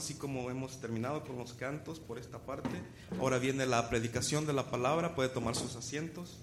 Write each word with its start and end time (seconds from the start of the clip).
así 0.00 0.14
como 0.14 0.50
hemos 0.50 0.80
terminado 0.80 1.22
con 1.24 1.36
los 1.36 1.52
cantos 1.52 2.00
por 2.00 2.18
esta 2.18 2.38
parte. 2.38 2.70
Ahora 3.18 3.38
viene 3.38 3.66
la 3.66 3.90
predicación 3.90 4.46
de 4.46 4.54
la 4.54 4.70
palabra, 4.70 5.14
puede 5.14 5.28
tomar 5.28 5.54
sus 5.54 5.76
asientos. 5.76 6.38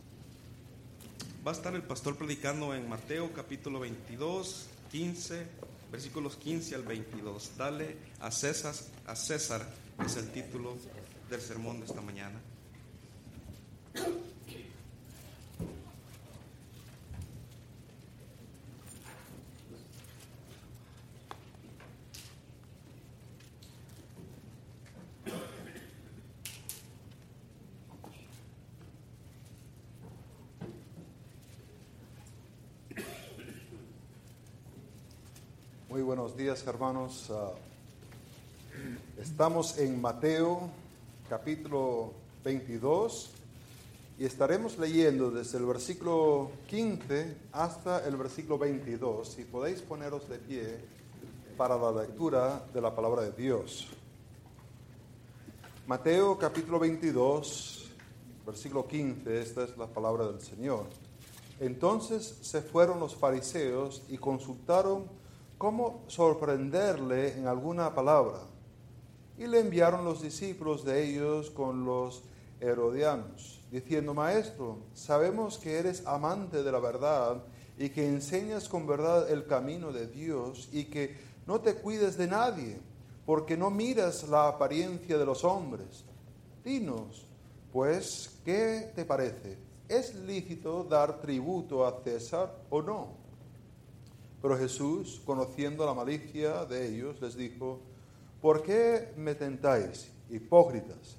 Va 1.45 1.51
a 1.51 1.55
estar 1.55 1.73
el 1.73 1.81
pastor 1.81 2.17
predicando 2.17 2.75
en 2.75 2.87
Mateo 2.87 3.33
capítulo 3.33 3.79
22, 3.79 4.67
15, 4.91 5.47
versículos 5.91 6.35
15 6.35 6.75
al 6.75 6.83
22. 6.83 7.57
Dale 7.57 7.97
a 8.19 8.29
César, 8.29 8.75
a 9.07 9.15
César 9.15 9.67
es 10.05 10.15
el 10.17 10.29
título 10.29 10.77
del 11.27 11.41
sermón 11.41 11.79
de 11.79 11.87
esta 11.87 12.01
mañana. 12.01 12.39
Muy 35.97 36.03
buenos 36.03 36.37
hermanos. 36.65 37.29
Ah, 37.29 37.51
estamos 39.21 39.77
en 39.77 39.99
Mateo 40.01 40.69
capítulo 41.29 42.13
22 42.43 43.31
y 44.17 44.25
estaremos 44.25 44.77
leyendo 44.77 45.29
desde 45.29 45.57
el 45.59 45.65
versículo 45.65 46.51
15 46.67 47.35
hasta 47.51 48.05
el 48.07 48.15
versículo 48.15 48.57
22. 48.57 49.27
Si 49.27 49.43
podéis 49.43 49.81
poneros 49.81 50.27
de 50.29 50.39
pie 50.39 50.79
para 51.57 51.77
la 51.77 51.91
lectura 51.91 52.65
de 52.73 52.81
la 52.81 52.95
palabra 52.95 53.23
de 53.23 53.31
Dios. 53.31 53.87
Mateo 55.85 56.37
capítulo 56.37 56.79
22, 56.79 57.89
versículo 58.45 58.87
15, 58.87 59.41
esta 59.41 59.63
es 59.63 59.77
la 59.77 59.87
palabra 59.87 60.27
del 60.27 60.41
Señor. 60.41 60.85
Entonces 61.59 62.37
se 62.41 62.61
fueron 62.61 62.99
los 62.99 63.15
fariseos 63.15 64.01
y 64.09 64.17
consultaron 64.17 65.05
cómo 65.57 66.03
sorprenderle 66.07 67.33
en 67.33 67.47
alguna 67.47 67.93
palabra. 67.93 68.39
Y 69.37 69.47
le 69.47 69.59
enviaron 69.59 70.05
los 70.05 70.21
discípulos 70.21 70.83
de 70.83 71.03
ellos 71.03 71.49
con 71.51 71.85
los 71.85 72.23
herodianos, 72.59 73.61
diciendo, 73.71 74.13
Maestro, 74.13 74.79
sabemos 74.93 75.57
que 75.57 75.77
eres 75.77 76.05
amante 76.07 76.63
de 76.63 76.71
la 76.71 76.79
verdad 76.79 77.43
y 77.77 77.89
que 77.89 78.07
enseñas 78.07 78.67
con 78.67 78.87
verdad 78.87 79.29
el 79.29 79.45
camino 79.45 79.91
de 79.91 80.07
Dios 80.07 80.69
y 80.71 80.85
que 80.85 81.17
no 81.45 81.61
te 81.61 81.75
cuides 81.75 82.17
de 82.17 82.27
nadie, 82.27 82.79
porque 83.25 83.55
no 83.55 83.69
miras 83.69 84.27
la 84.27 84.47
apariencia 84.47 85.17
de 85.17 85.25
los 85.25 85.43
hombres. 85.43 86.03
Dinos, 86.63 87.25
pues, 87.71 88.39
¿qué 88.43 88.91
te 88.95 89.05
parece? 89.05 89.57
¿Es 89.87 90.15
lícito 90.15 90.83
dar 90.83 91.21
tributo 91.21 91.85
a 91.85 92.01
César 92.03 92.53
o 92.69 92.81
no? 92.81 93.26
Pero 94.47 94.59
Jesús, 94.59 95.21
conociendo 95.25 95.85
la 95.85 95.93
malicia 95.93 96.63
de 96.63 96.87
ellos, 96.87 97.19
les 97.19 97.35
dijo, 97.35 97.81
¿por 98.39 98.63
qué 98.63 99.11
me 99.17 99.35
tentáis, 99.35 100.09
hipócritas? 100.29 101.17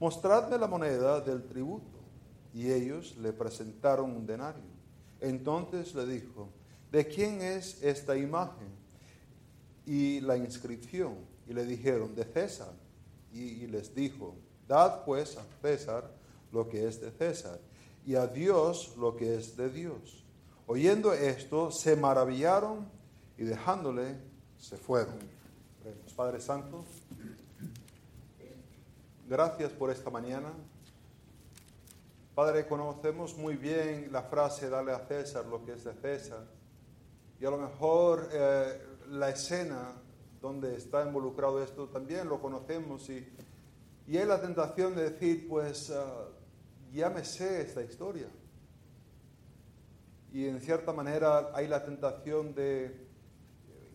Mostradme 0.00 0.56
la 0.56 0.66
moneda 0.66 1.20
del 1.20 1.42
tributo. 1.42 1.98
Y 2.54 2.72
ellos 2.72 3.14
le 3.18 3.34
presentaron 3.34 4.12
un 4.12 4.26
denario. 4.26 4.62
Entonces 5.20 5.94
le 5.94 6.06
dijo, 6.06 6.48
¿de 6.90 7.06
quién 7.06 7.42
es 7.42 7.82
esta 7.82 8.16
imagen? 8.16 8.68
Y 9.84 10.20
la 10.20 10.38
inscripción. 10.38 11.16
Y 11.46 11.52
le 11.52 11.66
dijeron, 11.66 12.14
de 12.14 12.24
César. 12.24 12.72
Y, 13.34 13.66
les 13.66 13.94
dijo, 13.94 14.34
dad 14.66 15.04
pues 15.04 15.36
a 15.36 15.44
César 15.60 16.10
lo 16.50 16.66
que 16.70 16.88
es 16.88 17.02
de 17.02 17.10
César, 17.10 17.60
y 18.06 18.14
a 18.14 18.26
Dios 18.26 18.94
lo 18.96 19.14
que 19.14 19.36
es 19.36 19.58
de 19.58 19.68
Dios. 19.68 20.21
Oyendo 20.72 21.12
esto, 21.12 21.70
se 21.70 21.96
maravillaron 21.96 22.88
y 23.36 23.44
dejándole, 23.44 24.16
se 24.56 24.78
fueron. 24.78 25.18
Padre 26.16 26.40
Santo, 26.40 26.86
gracias 29.28 29.70
por 29.72 29.90
esta 29.90 30.08
mañana. 30.08 30.50
Padre, 32.34 32.66
conocemos 32.66 33.36
muy 33.36 33.56
bien 33.56 34.08
la 34.10 34.22
frase, 34.22 34.70
dale 34.70 34.92
a 34.92 35.00
César 35.00 35.44
lo 35.44 35.62
que 35.62 35.74
es 35.74 35.84
de 35.84 35.92
César. 35.92 36.46
Y 37.38 37.44
a 37.44 37.50
lo 37.50 37.58
mejor 37.58 38.30
eh, 38.32 38.80
la 39.10 39.28
escena 39.28 39.92
donde 40.40 40.74
está 40.74 41.04
involucrado 41.04 41.62
esto 41.62 41.90
también 41.90 42.30
lo 42.30 42.40
conocemos 42.40 43.10
y, 43.10 43.30
y 44.08 44.16
hay 44.16 44.24
la 44.24 44.40
tentación 44.40 44.96
de 44.96 45.10
decir, 45.10 45.46
pues 45.50 45.90
uh, 45.90 46.94
ya 46.94 47.10
me 47.10 47.26
sé 47.26 47.60
esta 47.60 47.82
historia 47.82 48.28
y 50.32 50.46
en 50.46 50.60
cierta 50.60 50.92
manera 50.92 51.50
hay 51.54 51.68
la 51.68 51.84
tentación 51.84 52.54
de 52.54 53.06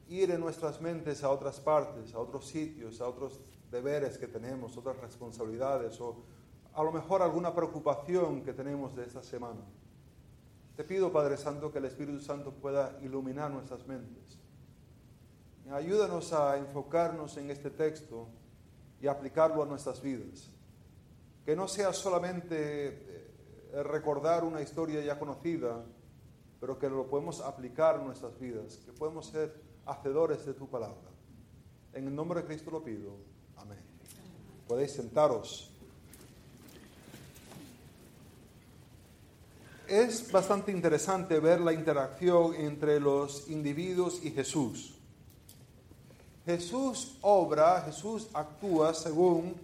ir 0.07 0.31
en 0.31 0.39
nuestras 0.39 0.79
mentes 0.79 1.23
a 1.23 1.31
otras 1.31 1.59
partes, 1.59 2.13
a 2.13 2.19
otros 2.19 2.47
sitios, 2.47 3.01
a 3.01 3.07
otros 3.07 3.41
deberes 3.71 4.17
que 4.17 4.27
tenemos, 4.27 4.77
otras 4.77 4.97
responsabilidades 4.97 5.99
o 5.99 6.23
a 6.73 6.83
lo 6.83 6.91
mejor 6.91 7.23
alguna 7.23 7.55
preocupación 7.55 8.43
que 8.43 8.53
tenemos 8.53 8.95
de 8.95 9.05
esta 9.05 9.23
semana. 9.23 9.61
Te 10.75 10.83
pido, 10.83 11.11
Padre 11.11 11.37
Santo, 11.37 11.71
que 11.71 11.79
el 11.79 11.85
Espíritu 11.85 12.19
Santo 12.19 12.51
pueda 12.51 12.99
iluminar 13.01 13.49
nuestras 13.49 13.87
mentes. 13.87 14.37
Ayúdanos 15.71 16.31
a 16.33 16.55
enfocarnos 16.57 17.35
en 17.37 17.49
este 17.49 17.71
texto 17.71 18.27
y 19.01 19.07
aplicarlo 19.07 19.63
a 19.63 19.65
nuestras 19.65 20.01
vidas. 20.01 20.51
Que 21.43 21.55
no 21.55 21.67
sea 21.67 21.93
solamente 21.93 22.47
eh, 22.51 23.83
recordar 23.83 24.43
una 24.43 24.61
historia 24.61 25.01
ya 25.01 25.17
conocida, 25.17 25.83
pero 26.59 26.79
que 26.79 26.90
lo 26.90 27.07
podemos 27.07 27.41
aplicar 27.41 27.97
en 28.00 28.06
nuestras 28.06 28.38
vidas, 28.40 28.78
que 28.85 28.91
podemos 28.91 29.28
ser 29.28 29.53
hacedores 29.85 30.45
de 30.45 30.53
tu 30.53 30.68
palabra. 30.68 31.09
En 31.94 32.07
el 32.07 32.16
nombre 32.16 32.41
de 32.41 32.47
Cristo 32.47 32.72
lo 32.72 32.84
pido. 32.84 33.16
Amén. 33.57 33.79
Podéis 34.67 34.91
sentaros. 34.91 35.72
Es 39.88 40.29
bastante 40.31 40.72
interesante 40.72 41.40
ver 41.40 41.62
la 41.62 41.72
interacción 41.72 42.53
entre 42.56 43.00
los 43.00 43.50
individuos 43.50 44.23
y 44.23 44.31
Jesús. 44.31 44.96
Jesús 46.46 47.17
obra, 47.22 47.81
Jesús 47.81 48.28
actúa 48.34 48.94
según 48.94 49.56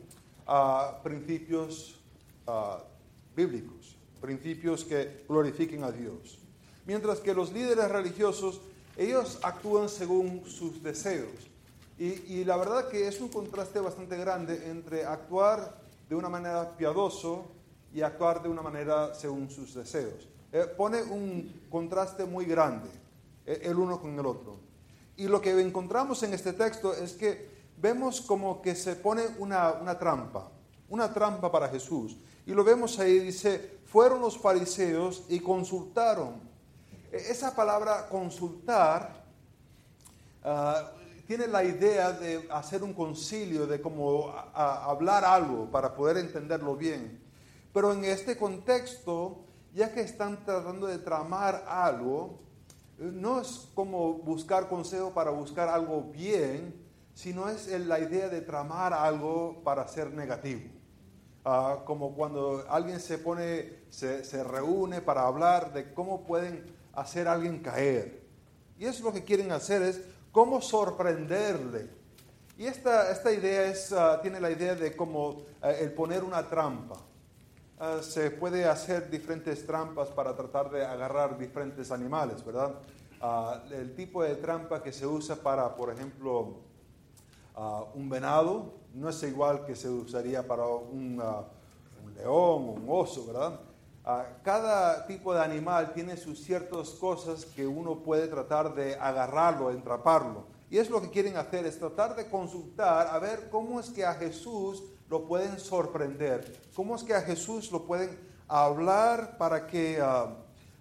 ah, 0.47 0.99
principios 1.03 1.99
ah, 2.47 2.81
bíblicos, 3.35 3.97
principios 4.21 4.85
que 4.85 5.25
glorifiquen 5.27 5.83
a 5.83 5.91
Dios 5.91 6.42
mientras 6.85 7.19
que 7.19 7.33
los 7.33 7.51
líderes 7.51 7.89
religiosos, 7.89 8.61
ellos 8.97 9.39
actúan 9.41 9.89
según 9.89 10.43
sus 10.45 10.81
deseos. 10.83 11.49
Y, 11.97 12.43
la 12.43 12.57
verdad 12.57 12.89
que 12.89 13.07
es 13.07 13.21
un 13.21 13.29
contraste 13.29 13.79
bastante 13.79 14.17
grande 14.17 14.69
entre 14.69 15.05
actuar 15.05 15.77
de 16.09 16.15
una 16.15 16.27
manera 16.27 16.75
piadoso 16.75 17.45
y 17.93 18.01
actuar 18.01 18.41
de 18.41 18.49
una 18.49 18.61
manera 18.61 19.13
según 19.13 19.49
sus 19.49 19.73
deseos. 19.73 20.27
Eh, 20.51 20.65
pone 20.75 21.01
un 21.01 21.61
contraste 21.69 22.25
muy 22.25 22.45
grande 22.45 22.89
eh, 23.45 23.61
el 23.63 23.77
uno 23.77 24.01
con 24.01 24.19
el 24.19 24.25
otro. 24.25 24.57
Y 25.15 25.27
lo 25.27 25.39
que 25.39 25.51
encontramos 25.61 26.23
en 26.23 26.33
este 26.33 26.53
texto 26.53 26.93
es 26.93 27.13
que 27.13 27.47
vemos 27.77 28.19
como 28.21 28.61
que 28.61 28.75
se 28.75 28.95
pone 28.95 29.23
una, 29.37 29.73
una 29.73 29.97
trampa, 29.97 30.51
una 30.89 31.13
trampa 31.13 31.51
para 31.51 31.69
Jesús. 31.69 32.17
Y 32.45 32.51
lo 32.51 32.63
vemos 32.63 32.99
ahí, 32.99 33.19
dice, 33.19 33.79
fueron 33.85 34.19
los 34.19 34.37
fariseos 34.37 35.23
y 35.29 35.39
consultaron 35.39 36.52
esa 37.13 37.55
palabra 37.55 38.07
consultar 38.09 39.23
ah, 40.43 40.91
tiene 41.27 41.47
la 41.47 41.63
idea 41.63 42.11
de 42.11 42.47
hacer 42.51 42.83
un 42.83 42.93
concilio, 42.93 43.65
de 43.65 43.79
como 43.81 44.33
hablar 44.53 45.23
algo 45.23 45.69
para 45.71 45.95
poder 45.95 46.17
entenderlo 46.17 46.75
bien. 46.75 47.21
Pero 47.71 47.93
en 47.93 48.03
este 48.03 48.35
contexto, 48.35 49.45
ya 49.73 49.93
que 49.93 50.01
están 50.01 50.43
tratando 50.43 50.87
de 50.87 50.97
tramar 50.97 51.63
algo, 51.67 52.39
no 52.97 53.39
es 53.39 53.69
como 53.73 54.15
buscar 54.15 54.67
consejo 54.67 55.11
para 55.11 55.31
buscar 55.31 55.69
algo 55.69 56.03
bien, 56.11 56.75
sino 57.13 57.47
es 57.47 57.67
la 57.67 57.99
idea 57.99 58.27
de 58.27 58.41
tramar 58.41 58.93
algo 58.93 59.61
para 59.63 59.87
ser 59.87 60.11
negativo. 60.11 60.69
Ah, 61.45 61.79
como 61.85 62.15
cuando 62.15 62.65
alguien 62.69 62.99
se 62.99 63.17
pone, 63.17 63.83
se, 63.89 64.25
se 64.25 64.43
reúne 64.43 65.01
para 65.01 65.25
hablar 65.25 65.73
de 65.73 65.93
cómo 65.93 66.23
pueden 66.23 66.82
hacer 66.93 67.27
a 67.27 67.33
alguien 67.33 67.59
caer. 67.59 68.23
Y 68.77 68.85
eso 68.85 68.99
es 68.99 69.03
lo 69.03 69.13
que 69.13 69.23
quieren 69.23 69.51
hacer, 69.51 69.81
es 69.81 70.01
cómo 70.31 70.61
sorprenderle. 70.61 71.89
Y 72.57 72.65
esta, 72.65 73.11
esta 73.11 73.31
idea 73.31 73.65
es, 73.65 73.91
ah, 73.91 74.19
tiene 74.21 74.39
la 74.39 74.51
idea 74.51 74.75
de 74.75 74.95
cómo 74.95 75.43
ah, 75.61 75.71
el 75.71 75.91
poner 75.93 76.23
una 76.23 76.47
trampa. 76.47 76.97
Ah, 77.79 77.99
se 78.01 78.29
puede 78.31 78.65
hacer 78.65 79.09
diferentes 79.09 79.65
trampas 79.65 80.09
para 80.09 80.35
tratar 80.35 80.69
de 80.69 80.85
agarrar 80.85 81.37
diferentes 81.37 81.91
animales, 81.91 82.43
¿verdad? 82.45 82.75
el 83.71 83.95
tipo 83.95 84.21
de 84.21 84.35
trampa 84.35 84.83
que 84.83 84.91
se 84.91 85.07
usa 85.07 85.37
para, 85.37 85.73
por 85.77 85.89
ejemplo, 85.89 86.57
un 87.93 88.09
venado 88.09 88.73
no 88.93 89.07
es 89.07 89.23
igual 89.23 89.65
que 89.65 89.77
se 89.77 89.87
usaría 89.87 90.45
para 90.45 90.65
un, 90.65 91.21
un 92.03 92.13
león 92.15 92.27
o 92.27 92.71
un 92.73 92.85
oso, 92.85 93.25
¿verdad? 93.25 93.61
Ah, 94.05 94.25
cada 94.43 95.07
tipo 95.07 95.33
de 95.33 95.41
animal 95.41 95.93
tiene 95.93 96.17
sus 96.17 96.43
ciertas 96.43 96.89
cosas 96.89 97.45
que 97.45 97.65
uno 97.65 97.99
puede 97.99 98.27
tratar 98.27 98.75
de 98.75 98.95
agarrarlo, 98.95 99.71
entraparlo. 99.71 100.43
Y 100.69 100.77
es 100.77 100.89
lo 100.89 101.01
que 101.01 101.09
quieren 101.09 101.37
hacer, 101.37 101.65
es 101.65 101.79
tratar 101.79 102.13
de 102.17 102.27
consultar 102.27 103.07
a 103.07 103.17
ver 103.19 103.49
cómo 103.49 103.79
es 103.79 103.89
que 103.91 104.05
a 104.05 104.15
Jesús 104.15 104.83
lo 105.09 105.25
pueden 105.25 105.57
sorprender, 105.57 106.61
cómo 106.75 106.97
es 106.97 107.03
que 107.03 107.13
a 107.13 107.21
Jesús 107.21 107.71
lo 107.71 107.85
pueden 107.85 108.19
hablar 108.49 109.37
para 109.37 109.67
que 109.67 110.01
ah, 110.01 110.35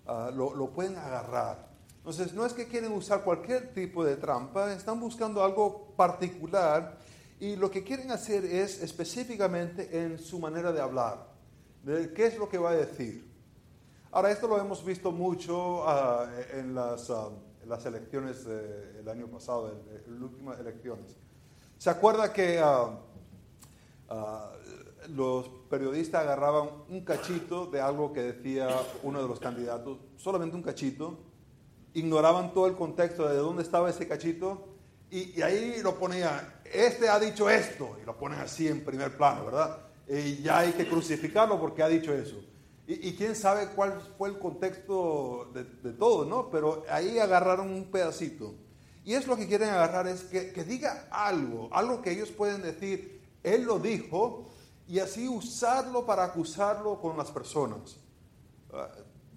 ah, 0.08 0.30
lo, 0.34 0.56
lo 0.56 0.70
pueden 0.70 0.96
agarrar. 0.96 1.70
Entonces, 1.98 2.32
no 2.32 2.44
es 2.44 2.52
que 2.52 2.66
quieren 2.66 2.90
usar 2.90 3.22
cualquier 3.22 3.72
tipo 3.72 4.04
de 4.04 4.16
trampa, 4.16 4.72
están 4.72 4.98
buscando 4.98 5.44
algo 5.44 5.92
particular 5.94 6.98
y 7.38 7.54
lo 7.54 7.70
que 7.70 7.84
quieren 7.84 8.10
hacer 8.10 8.44
es 8.44 8.82
específicamente 8.82 9.96
en 9.96 10.18
su 10.18 10.40
manera 10.40 10.72
de 10.72 10.80
hablar 10.80 11.31
de 11.82 12.12
qué 12.12 12.26
es 12.26 12.38
lo 12.38 12.48
que 12.48 12.58
va 12.58 12.70
a 12.70 12.74
decir. 12.74 13.30
Ahora, 14.10 14.30
esto 14.30 14.46
lo 14.46 14.58
hemos 14.58 14.84
visto 14.84 15.10
mucho 15.10 15.88
ah, 15.88 16.28
en, 16.52 16.74
las, 16.74 17.10
ah, 17.10 17.30
las, 17.66 17.86
elecciones 17.86 18.44
del 18.44 19.08
año 19.08 19.26
pasado, 19.26 19.70
en, 19.70 20.12
las 20.12 20.22
últimas 20.22 20.60
elecciones. 20.60 21.16
¿Se 21.78 21.90
acuerda 21.90 22.32
que 22.32 22.60
ah, 22.62 22.98
los 25.08 25.48
periodistas 25.68 26.22
agarraban 26.22 26.68
un 26.88 27.04
cachito 27.04 27.66
de 27.66 27.80
algo 27.80 28.12
que 28.12 28.20
decía 28.20 28.68
uno 29.02 29.22
de 29.22 29.28
los 29.28 29.40
candidatos, 29.40 29.98
solamente 30.16 30.54
un 30.54 30.62
cachito, 30.62 31.18
ignoraban 31.94 32.52
todo 32.52 32.66
el 32.66 32.76
contexto 32.76 33.28
de 33.28 33.36
dónde 33.36 33.62
estaba 33.62 33.90
ese 33.90 34.06
cachito 34.06 34.68
y, 35.10 35.38
y 35.38 35.42
ahí 35.42 35.80
lo 35.82 35.98
ponía, 35.98 36.60
este 36.64 37.08
ha 37.08 37.18
dicho 37.18 37.50
esto, 37.50 37.96
y 38.00 38.04
lo 38.04 38.16
ponen 38.16 38.40
así 38.40 38.68
en 38.68 38.84
primer 38.84 39.16
plano, 39.16 39.46
¿verdad? 39.46 39.91
Y 40.12 40.42
ya 40.42 40.58
hay 40.58 40.72
que 40.72 40.86
crucificarlo 40.86 41.58
porque 41.58 41.82
ha 41.82 41.88
dicho 41.88 42.12
eso. 42.12 42.36
Y, 42.86 43.14
quién 43.14 43.34
sabe 43.34 43.68
cuál 43.68 44.00
fue 44.18 44.28
el 44.28 44.38
contexto 44.38 45.50
de, 45.54 45.92
todo, 45.92 46.26
¿no? 46.26 46.50
Pero 46.50 46.84
ahí 46.90 47.18
agarraron 47.18 47.72
un 47.72 47.84
pedacito. 47.84 48.54
Y 49.04 49.14
es 49.14 49.26
lo 49.26 49.36
que 49.36 49.46
quieren 49.46 49.70
agarrar, 49.70 50.06
es 50.08 50.24
que, 50.24 50.52
que 50.52 50.64
diga 50.64 51.08
algo, 51.10 51.68
algo 51.72 52.02
que 52.02 52.10
ellos 52.10 52.30
pueden 52.30 52.60
decir, 52.60 53.20
él 53.42 53.62
lo 53.62 53.78
dijo, 53.78 54.46
y 54.86 54.98
así 54.98 55.28
usarlo 55.28 56.04
para 56.04 56.24
acusarlo 56.24 57.00
con 57.00 57.16
las 57.16 57.30
personas. 57.30 57.96
Ah, 58.72 58.90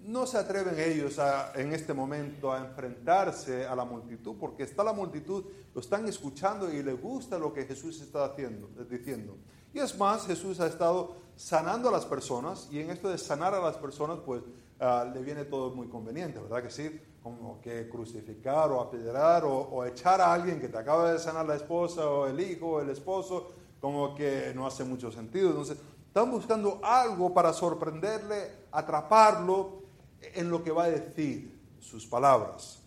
no 0.04 0.28
se 0.28 0.38
atreven 0.38 0.80
ellos 0.80 1.18
a, 1.18 1.52
en 1.56 1.74
este 1.74 1.94
momento 1.94 2.52
a 2.52 2.60
enfrentarse 2.60 3.66
a 3.66 3.76
la 3.76 3.86
multitud, 3.86 4.36
porque 4.40 4.64
está 4.64 4.84
la 4.84 4.94
multitud, 4.94 5.46
lo 5.74 5.82
están 5.82 6.08
escuchando 6.08 6.72
y 6.72 6.84
les 6.84 7.02
gusta 7.02 7.40
lo 7.40 7.54
que 7.54 7.66
Jesús 7.66 8.02
está 8.02 8.26
haciendo, 8.26 8.70
diciendo. 8.90 9.38
Y 9.76 9.80
es 9.80 9.98
más, 9.98 10.26
Jesús 10.26 10.62
ha 10.62 10.68
estado 10.68 11.18
sanando 11.36 11.90
a 11.90 11.92
las 11.92 12.06
personas 12.06 12.70
y 12.72 12.80
en 12.80 12.92
esto 12.92 13.10
de 13.10 13.18
sanar 13.18 13.54
a 13.54 13.60
las 13.60 13.76
personas, 13.76 14.20
pues 14.26 14.42
ah, 14.80 15.06
le 15.14 15.22
viene 15.22 15.44
todo 15.44 15.76
muy 15.76 15.90
conveniente, 15.90 16.40
¿verdad 16.40 16.64
que 16.64 16.70
sí? 16.70 16.98
Como 17.22 17.60
que 17.60 17.90
crucificar 17.90 18.72
o 18.72 18.80
apedrear 18.80 19.44
o, 19.44 19.54
o, 19.54 19.84
echar 19.84 20.22
a 20.22 20.32
alguien 20.32 20.62
que 20.62 20.70
te 20.70 20.78
acaba 20.78 21.12
de 21.12 21.20
sanar 21.20 21.46
la 21.46 21.58
esposa 21.58 22.10
o 22.10 22.26
el 22.26 22.40
hijo 22.40 22.68
o 22.68 22.82
el 22.82 22.90
esposo, 22.90 23.52
como 23.82 24.16
que 24.16 24.54
no 24.56 24.66
hace 24.66 24.86
mucho 24.86 25.12
sentido. 25.12 25.50
Entonces, 25.50 25.78
están 26.08 26.32
buscando 26.32 26.80
algo 26.82 27.34
para 27.34 27.52
sorprenderle, 27.52 28.68
atraparlo 28.72 29.82
en 30.22 30.50
lo 30.50 30.64
que 30.64 30.72
va 30.72 30.86
a 30.86 30.90
decir, 30.90 31.54
sus 31.82 32.08
palabras. 32.08 32.80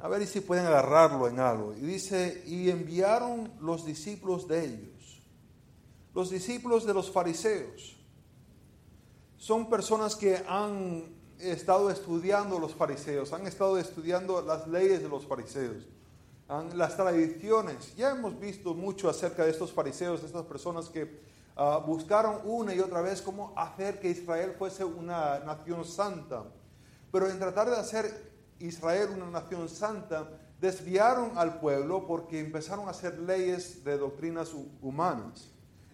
A 0.00 0.08
ver 0.08 0.26
si 0.26 0.40
pueden 0.40 0.66
agarrarlo 0.66 1.28
en 1.28 1.38
algo. 1.38 1.72
Y 1.74 1.82
dice, 1.82 2.42
y 2.48 2.68
enviaron 2.68 3.52
los 3.60 3.86
discípulos 3.86 4.48
de 4.48 4.64
ellos 4.64 4.89
los 6.20 6.28
discípulos 6.28 6.84
de 6.84 6.92
los 6.92 7.10
fariseos 7.10 7.96
son 9.38 9.70
personas 9.70 10.14
que 10.14 10.36
han 10.46 11.14
estado 11.38 11.90
estudiando 11.90 12.58
los 12.58 12.74
fariseos, 12.74 13.32
han 13.32 13.46
estado 13.46 13.78
estudiando 13.78 14.42
las 14.42 14.68
leyes 14.68 15.02
de 15.02 15.08
los 15.08 15.26
fariseos, 15.26 15.88
las 16.74 16.94
tradiciones. 16.94 17.96
Ya 17.96 18.10
hemos 18.10 18.38
visto 18.38 18.74
mucho 18.74 19.08
acerca 19.08 19.46
de 19.46 19.52
estos 19.52 19.72
fariseos, 19.72 20.20
de 20.20 20.26
estas 20.26 20.44
personas 20.44 20.90
que 20.90 21.22
ah, 21.56 21.82
buscaron 21.86 22.42
una 22.44 22.74
y 22.74 22.80
otra 22.80 23.00
vez 23.00 23.22
cómo 23.22 23.54
hacer 23.56 23.98
que 23.98 24.10
Israel 24.10 24.54
fuese 24.58 24.84
una 24.84 25.38
nación 25.38 25.86
santa. 25.86 26.44
Pero 27.10 27.30
en 27.30 27.38
tratar 27.38 27.70
de 27.70 27.76
hacer 27.76 28.30
Israel 28.58 29.08
una 29.16 29.30
nación 29.30 29.70
santa, 29.70 30.28
desviaron 30.60 31.38
al 31.38 31.60
pueblo 31.60 32.06
porque 32.06 32.40
empezaron 32.40 32.88
a 32.88 32.90
hacer 32.90 33.18
leyes 33.20 33.82
de 33.84 33.96
doctrinas 33.96 34.50
humanas 34.82 35.50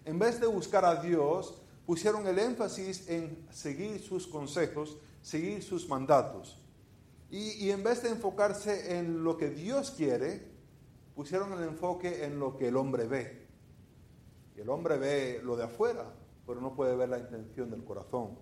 en 0.07 0.17
vez 0.17 0.39
de 0.39 0.47
buscar 0.47 0.85
a 0.85 0.95
Dios, 1.01 1.61
pusieron 1.85 2.25
el 2.27 2.39
énfasis 2.39 3.09
en 3.09 3.45
seguir 3.51 4.01
sus 4.01 4.25
consejos, 4.25 4.97
seguir 5.21 5.61
sus 5.61 5.87
mandatos. 5.89 6.63
Y, 7.29 7.69
en 7.71 7.83
vez 7.83 8.03
de 8.03 8.09
enfocarse 8.09 8.97
en 8.97 9.25
lo 9.25 9.37
que 9.37 9.49
Dios 9.49 9.91
quiere, 9.91 10.49
pusieron 11.13 11.51
el 11.51 11.63
enfoque 11.63 12.23
en 12.23 12.39
lo 12.39 12.55
que 12.55 12.69
el 12.69 12.77
hombre 12.77 13.05
ve. 13.05 13.47
Y 14.55 14.61
el 14.61 14.69
hombre 14.69 14.97
ve 14.97 15.41
lo 15.43 15.57
de 15.57 15.65
afuera, 15.65 16.05
pero 16.45 16.61
no 16.61 16.73
puede 16.73 16.95
ver 16.95 17.09
la 17.09 17.19
intención 17.19 17.69
del 17.69 17.83
corazón. 17.83 18.39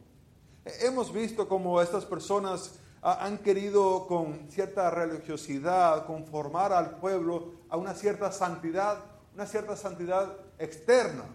Hemos 0.81 1.11
visto 1.11 1.49
cómo 1.49 1.81
estas 1.81 2.05
personas 2.05 2.75
han 3.01 3.39
querido 3.39 4.05
con 4.05 4.51
cierta 4.51 4.91
religiosidad 4.91 6.05
conformar 6.05 6.73
al 6.73 6.99
pueblo 6.99 7.53
a 7.69 7.77
una 7.77 7.95
cierta 7.95 8.31
santidad, 8.31 9.03
una 9.33 9.47
cierta 9.47 9.75
santidad 9.75 10.37
externa 10.59 11.25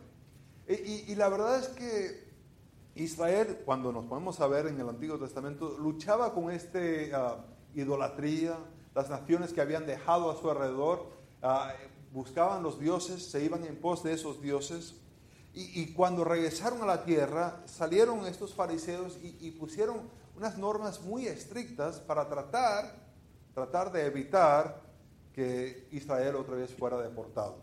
y, 0.72 1.14
la 1.16 1.28
verdad 1.28 1.58
es 1.58 1.68
que 1.68 2.30
Israel, 2.94 3.62
cuando 3.64 3.92
nos 3.92 4.04
podemos 4.04 4.40
a 4.40 4.46
ver 4.46 4.66
en 4.66 4.78
el 4.78 4.88
Antiguo 4.88 5.18
Testamento, 5.18 5.76
luchaba 5.78 6.32
con 6.32 6.50
esta 6.50 6.78
ah, 7.14 7.44
idolatría, 7.74 8.56
las 8.94 9.10
naciones 9.10 9.52
que 9.52 9.60
habían 9.60 9.86
dejado 9.86 10.30
a 10.30 10.36
su 10.36 10.50
alrededor, 10.50 11.06
ah, 11.42 11.72
buscaban 12.12 12.62
los 12.62 12.78
dioses, 12.78 13.24
se 13.24 13.42
iban 13.42 13.64
en 13.64 13.76
pos 13.80 14.02
de 14.02 14.12
esos 14.12 14.40
dioses. 14.40 14.96
Y, 15.52 15.92
cuando 15.94 16.22
regresaron 16.22 16.80
a 16.82 16.86
la 16.86 17.02
tierra, 17.02 17.60
salieron 17.66 18.24
estos 18.24 18.54
fariseos 18.54 19.18
y, 19.20 19.50
pusieron 19.50 20.08
unas 20.36 20.56
normas 20.56 21.02
muy 21.02 21.26
estrictas 21.26 21.98
para 21.98 22.28
tratar, 22.28 22.94
tratar 23.52 23.90
de 23.90 24.06
evitar 24.06 24.80
que 25.32 25.88
Israel 25.90 26.36
otra 26.36 26.54
vez 26.54 26.72
fuera 26.72 26.98
deportado. 26.98 27.56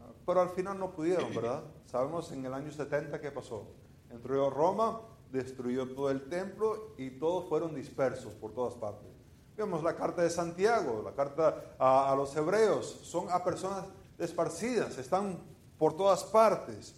Ah, 0.00 0.10
pero 0.26 0.40
al 0.40 0.50
final 0.50 0.76
no 0.80 0.90
pudieron, 0.90 1.32
¿verdad? 1.34 1.62
Sabemos 1.94 2.32
en 2.32 2.44
el 2.44 2.52
año 2.52 2.72
70 2.72 3.20
qué 3.20 3.30
pasó. 3.30 3.68
Entró 4.10 4.50
Roma, 4.50 5.00
destruyó 5.30 5.94
todo 5.94 6.10
el 6.10 6.28
templo 6.28 6.92
y 6.98 7.10
todos 7.10 7.48
fueron 7.48 7.72
dispersos 7.72 8.34
por 8.34 8.52
todas 8.52 8.74
partes. 8.74 9.12
Vemos 9.56 9.80
la 9.84 9.94
carta 9.94 10.22
de 10.22 10.28
Santiago, 10.28 11.02
la 11.04 11.12
carta 11.12 11.76
a, 11.78 12.12
los 12.16 12.34
hebreos, 12.34 12.98
son 13.04 13.30
a 13.30 13.44
personas 13.44 13.84
esparcidas, 14.18 14.98
están 14.98 15.38
por 15.78 15.96
todas 15.96 16.24
partes. 16.24 16.96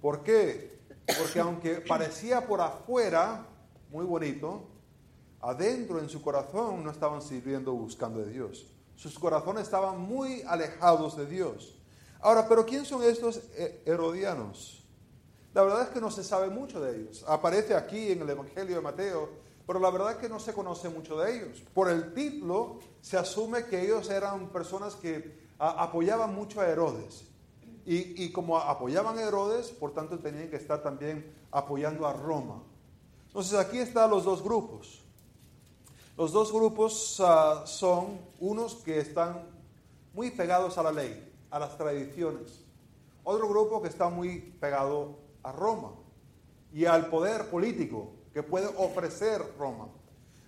¿Por 0.00 0.24
qué? 0.24 0.76
Porque 1.16 1.38
aunque 1.38 1.74
parecía 1.76 2.44
por 2.44 2.60
afuera 2.62 3.46
muy 3.92 4.04
bonito, 4.04 4.64
adentro 5.40 6.00
en 6.00 6.08
su 6.08 6.20
corazón 6.20 6.82
no 6.82 6.90
estaban 6.90 7.22
sirviendo 7.22 7.74
buscando 7.74 8.18
de 8.18 8.32
Dios. 8.32 8.66
Sus 8.96 9.16
corazones 9.20 9.62
estaban 9.62 10.00
muy 10.00 10.42
alejados 10.48 11.16
de 11.16 11.26
Dios. 11.26 11.78
Ahora, 12.22 12.46
pero 12.48 12.64
¿quién 12.64 12.84
son 12.84 13.02
estos 13.02 13.40
eh, 13.56 13.82
herodianos? 13.84 14.84
La 15.54 15.62
verdad 15.62 15.82
es 15.82 15.88
que 15.88 16.00
no 16.00 16.08
se 16.08 16.22
sabe 16.22 16.48
mucho 16.50 16.80
de 16.80 16.96
ellos. 16.96 17.24
Aparece 17.26 17.74
aquí 17.74 18.12
en 18.12 18.22
el 18.22 18.30
Evangelio 18.30 18.76
de 18.76 18.80
Mateo, 18.80 19.28
pero 19.66 19.80
la 19.80 19.90
verdad 19.90 20.12
es 20.12 20.16
que 20.18 20.28
no 20.28 20.38
se 20.38 20.54
conoce 20.54 20.88
mucho 20.88 21.18
de 21.18 21.36
ellos. 21.36 21.62
Por 21.74 21.90
el 21.90 22.14
título 22.14 22.78
se 23.00 23.18
asume 23.18 23.64
que 23.66 23.82
ellos 23.82 24.08
eran 24.08 24.50
personas 24.50 24.94
que 24.94 25.42
apoyaban 25.58 26.32
mucho 26.32 26.60
a 26.60 26.68
Herodes. 26.68 27.24
Y, 27.84 28.30
como 28.30 28.56
apoyaban 28.56 29.18
a 29.18 29.22
Herodes, 29.22 29.70
por 29.70 29.92
tanto 29.92 30.20
tenían 30.20 30.48
que 30.48 30.56
estar 30.56 30.80
también 30.80 31.34
apoyando 31.50 32.06
a 32.06 32.12
Roma. 32.12 32.62
Entonces 33.26 33.58
aquí 33.58 33.78
están 33.78 34.08
los 34.10 34.22
dos 34.22 34.44
grupos. 34.44 35.02
Los 36.16 36.30
dos 36.30 36.52
grupos 36.52 37.20
ah, 37.20 37.64
son 37.66 38.20
unos 38.38 38.76
que 38.76 39.00
están 39.00 39.44
muy 40.14 40.30
pegados 40.30 40.78
a 40.78 40.84
la 40.84 40.92
ley 40.92 41.31
a 41.52 41.58
las 41.58 41.76
tradiciones. 41.76 42.64
Otro 43.22 43.48
grupo 43.48 43.80
que 43.80 43.88
está 43.88 44.08
muy 44.08 44.40
pegado 44.58 45.18
a 45.42 45.52
Roma 45.52 45.92
y 46.72 46.86
al 46.86 47.06
poder 47.06 47.50
político 47.50 48.14
que 48.32 48.42
puede 48.42 48.66
ofrecer 48.76 49.42
Roma. 49.58 49.88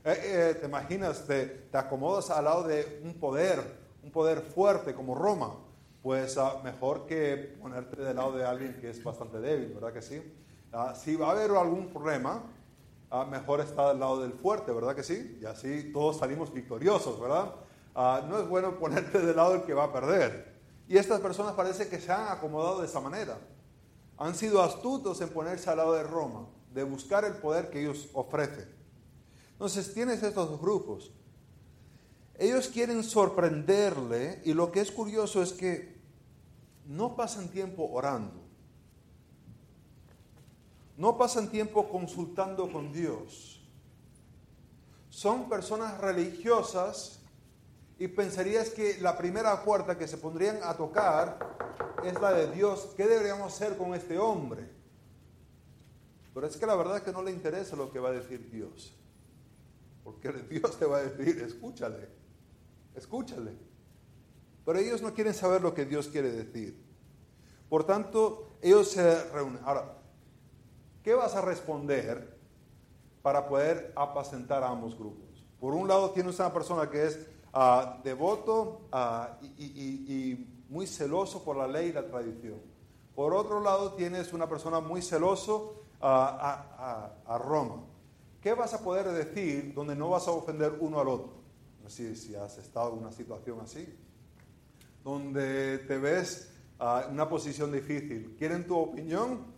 Eh, 0.03 0.17
eh, 0.23 0.55
te 0.59 0.67
imaginas, 0.67 1.27
te, 1.27 1.47
te, 1.47 1.79
acomodas 1.79 2.31
al 2.31 2.45
lado 2.45 2.65
de 2.65 3.01
un 3.05 3.15
poder, 3.15 3.61
un 4.03 4.11
poder 4.11 4.41
fuerte 4.41 4.95
como 4.95 5.15
Roma, 5.15 5.55
pues 6.03 6.37
ah, 6.39 6.61
mejor 6.65 7.07
que 7.07 7.57
ponerte 7.61 8.03
del 8.03 8.17
lado 8.17 8.33
de 8.33 8.45
alguien 8.45 8.79
que 8.81 8.91
es 8.91 9.03
bastante 9.03 9.41
débil, 9.41 9.75
¿verdad 9.75 9.93
que 9.93 10.03
sí? 10.03 10.23
Ah, 10.73 10.95
si 10.95 11.17
va 11.17 11.29
a 11.29 11.31
haber 11.33 11.51
algún 11.51 11.89
problema, 11.89 12.43
ah, 13.11 13.25
mejor 13.25 13.61
estar 13.61 13.87
al 13.87 14.01
lado 14.01 14.21
del 14.21 14.33
fuerte, 14.33 14.73
¿verdad 14.73 14.95
que 14.95 15.03
sí? 15.03 15.39
Y 15.41 15.45
así 15.45 15.91
todos 15.93 16.19
salimos 16.19 16.53
victoriosos, 16.53 17.21
¿verdad? 17.21 17.55
no 18.29 18.41
es 18.41 18.49
bueno 18.49 18.77
ponerte 18.81 19.21
del 19.21 19.37
lado 19.37 19.53
del 19.53 19.63
que 19.63 19.73
va 19.73 19.85
a 19.85 19.93
perder. 19.93 20.54
Y 20.89 20.97
estas 20.97 21.21
personas 21.21 21.55
parece 21.55 21.89
que 21.89 22.01
se 22.01 22.13
han 22.13 22.29
acomodado 22.29 22.81
de 22.81 22.87
esa 22.87 23.01
manera. 23.01 23.39
Han 24.19 24.35
sido 24.35 24.63
astutos 24.63 25.21
en 25.21 25.31
ponerse 25.31 25.71
al 25.71 25.79
lado 25.79 25.95
de 25.95 26.03
Roma, 26.03 26.47
de 26.73 26.85
buscar 26.85 27.25
el 27.25 27.35
poder 27.35 27.71
que 27.71 27.81
ellos 27.81 28.09
ofrecen. 28.13 28.69
Entonces 29.53 29.93
tienes 29.95 30.23
estos 30.23 30.51
dos 30.51 30.61
grupos. 30.61 31.11
Ellos 32.37 32.69
quieren 32.69 33.03
sorprenderle 33.05 34.43
y 34.45 34.53
lo 34.53 34.73
que 34.73 34.81
es 34.81 34.91
curioso 34.91 35.43
es 35.43 35.53
que 35.53 36.01
no 36.87 37.17
pasan 37.17 37.49
tiempo 37.49 37.89
orando. 37.91 38.43
No 40.97 41.17
pasan 41.17 41.51
tiempo 41.51 41.89
consultando 41.89 42.71
con 42.71 42.93
Dios. 42.93 43.61
Son 45.09 45.49
personas 45.49 45.99
religiosas 46.01 47.21
y 47.99 48.09
pensarías 48.09 48.71
que 48.71 48.99
la 49.01 49.17
primera 49.17 49.63
puerta 49.63 49.97
que 49.97 50.09
se 50.09 50.19
pondrían 50.19 50.59
a 50.63 50.77
tocar 50.77 51.39
es 52.05 52.21
la 52.21 52.33
de 52.33 52.51
Dios. 52.51 52.93
¿Qué 52.97 53.07
deberíamos 53.07 53.53
hacer 53.53 53.77
con 53.77 53.95
este 53.95 54.19
hombre? 54.19 54.69
Pero 56.35 56.47
es 56.47 56.57
que 56.57 56.67
la 56.67 56.75
verdad 56.75 56.97
es 56.97 57.03
que 57.03 57.13
no 57.13 57.23
le 57.23 57.31
interesa 57.31 57.77
lo 57.77 57.93
que 57.93 58.01
va 58.01 58.09
a 58.09 58.13
decir 58.13 58.51
Dios. 58.51 58.97
Porque 60.03 60.33
Dios 60.51 60.77
te 60.79 60.87
va 60.87 60.99
a 60.99 61.03
decir, 61.03 61.41
escúchale, 61.41 62.09
escúchale. 62.97 63.53
Pero 64.65 64.79
ellos 64.79 65.01
no 65.01 65.15
quieren 65.15 65.35
saber 65.35 65.63
lo 65.63 65.73
que 65.73 65.85
Dios 65.85 66.09
quiere 66.09 66.33
decir. 66.33 66.83
Por 67.69 67.85
tanto, 67.85 68.57
ellos 68.61 68.91
se 68.91 69.25
reúnen. 69.31 69.61
Ahora, 69.65 69.99
¿qué 71.03 71.15
vas 71.15 71.35
a 71.37 71.43
responder 71.43 72.39
para 73.23 73.49
poder 73.49 73.93
apacentar 73.95 74.65
a 74.65 74.69
ambos 74.69 74.99
grupos? 74.99 75.45
Por 75.61 75.75
un 75.75 75.87
lado, 75.87 76.11
tienes 76.11 76.39
una 76.39 76.53
persona 76.53 76.91
que 76.91 77.07
es 77.07 77.34
uh, 77.55 78.03
devoto 78.03 78.89
uh, 78.93 79.45
y, 79.59 80.51
muy 80.69 80.87
celoso 80.87 81.45
por 81.45 81.57
la 81.57 81.69
ley 81.69 81.91
y 81.91 81.93
la 81.93 82.07
tradición. 82.07 82.61
Por 83.15 83.33
otro 83.33 83.61
lado, 83.61 83.93
tienes 83.93 84.33
una 84.33 84.49
persona 84.49 84.81
muy 84.81 85.03
celoso 85.03 85.85
uh, 86.01 86.07
a, 86.07 87.13
a, 87.27 87.39
Roma. 87.39 87.85
¿Qué 88.41 88.55
vas 88.55 88.75
a 88.75 88.83
poder 88.83 89.07
decir 89.09 89.73
donde 89.73 89.95
no 89.95 90.11
vas 90.11 90.27
a 90.27 90.33
ofender 90.33 90.77
uno 90.81 91.01
al 91.01 91.09
otro? 91.09 91.33
No 91.83 91.89
sé 91.89 92.17
si 92.17 92.35
has 92.35 92.59
estado 92.59 92.93
en 92.93 92.99
una 92.99 93.13
situación 93.13 93.61
así, 93.61 93.87
donde 95.05 95.79
te 95.79 95.99
ves 95.99 96.51
en 96.81 97.13
una 97.13 97.29
posición 97.29 97.71
difícil. 97.71 98.35
Quieren 98.39 98.67
tu 98.67 98.77
opinión 98.77 99.55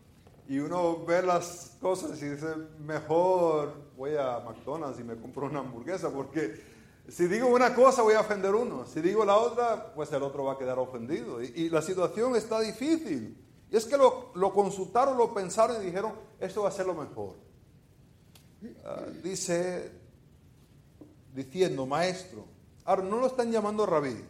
y 0.48 0.58
uno 0.58 1.04
ve 1.04 1.22
las 1.22 1.76
cosas 1.80 2.20
y 2.22 2.28
dice, 2.28 2.54
mejor 2.78 3.74
voy 3.96 4.16
a 4.16 4.40
McDonald's 4.40 5.00
y 5.00 5.04
me 5.04 5.16
compro 5.16 5.46
una 5.46 5.60
hamburguesa 5.60 6.10
porque 6.10 6.75
si 7.08 7.28
digo 7.28 7.46
una 7.46 7.72
cosa 7.74 8.02
voy 8.02 8.14
a 8.14 8.20
ofender 8.20 8.54
uno, 8.54 8.84
si 8.84 9.00
digo 9.00 9.24
la 9.24 9.36
otra, 9.36 9.94
pues 9.94 10.10
el 10.12 10.22
otro 10.22 10.44
va 10.44 10.54
a 10.54 10.58
quedar 10.58 10.78
ofendido. 10.78 11.42
Y, 11.42 11.70
la 11.70 11.80
situación 11.80 12.34
está 12.34 12.60
difícil. 12.60 13.36
Y 13.70 13.76
es 13.76 13.84
que 13.84 13.96
lo, 13.96 14.32
consultaron, 14.52 15.16
lo 15.16 15.32
pensaron 15.32 15.82
y 15.82 15.86
dijeron, 15.86 16.14
esto 16.40 16.62
va 16.62 16.68
a 16.68 16.72
ser 16.72 16.86
lo 16.86 16.94
mejor. 16.94 17.36
Ah, 18.84 19.04
dice, 19.22 19.92
diciendo, 21.32 21.86
maestro. 21.86 22.44
Ahora, 22.84 23.02
no 23.02 23.18
lo 23.18 23.26
están 23.26 23.52
llamando 23.52 23.86
rabí, 23.86 24.24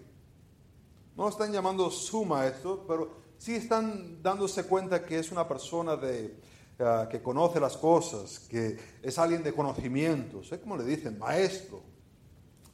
no 1.16 1.24
lo 1.24 1.28
están 1.28 1.52
llamando 1.52 1.90
su 1.90 2.24
maestro, 2.24 2.84
pero 2.86 3.10
sí 3.38 3.54
están 3.54 4.22
dándose 4.22 4.64
cuenta 4.64 5.04
que 5.04 5.18
es 5.18 5.32
una 5.32 5.48
persona 5.48 5.96
de, 5.96 6.38
ah, 6.80 7.08
que 7.10 7.22
conoce 7.22 7.58
las 7.58 7.76
cosas, 7.78 8.40
que 8.40 8.78
es 9.02 9.18
alguien 9.18 9.42
de 9.42 9.54
conocimientos. 9.54 10.52
Es 10.52 10.58
como 10.60 10.76
le 10.76 10.84
dicen, 10.84 11.18
maestro. 11.18 11.95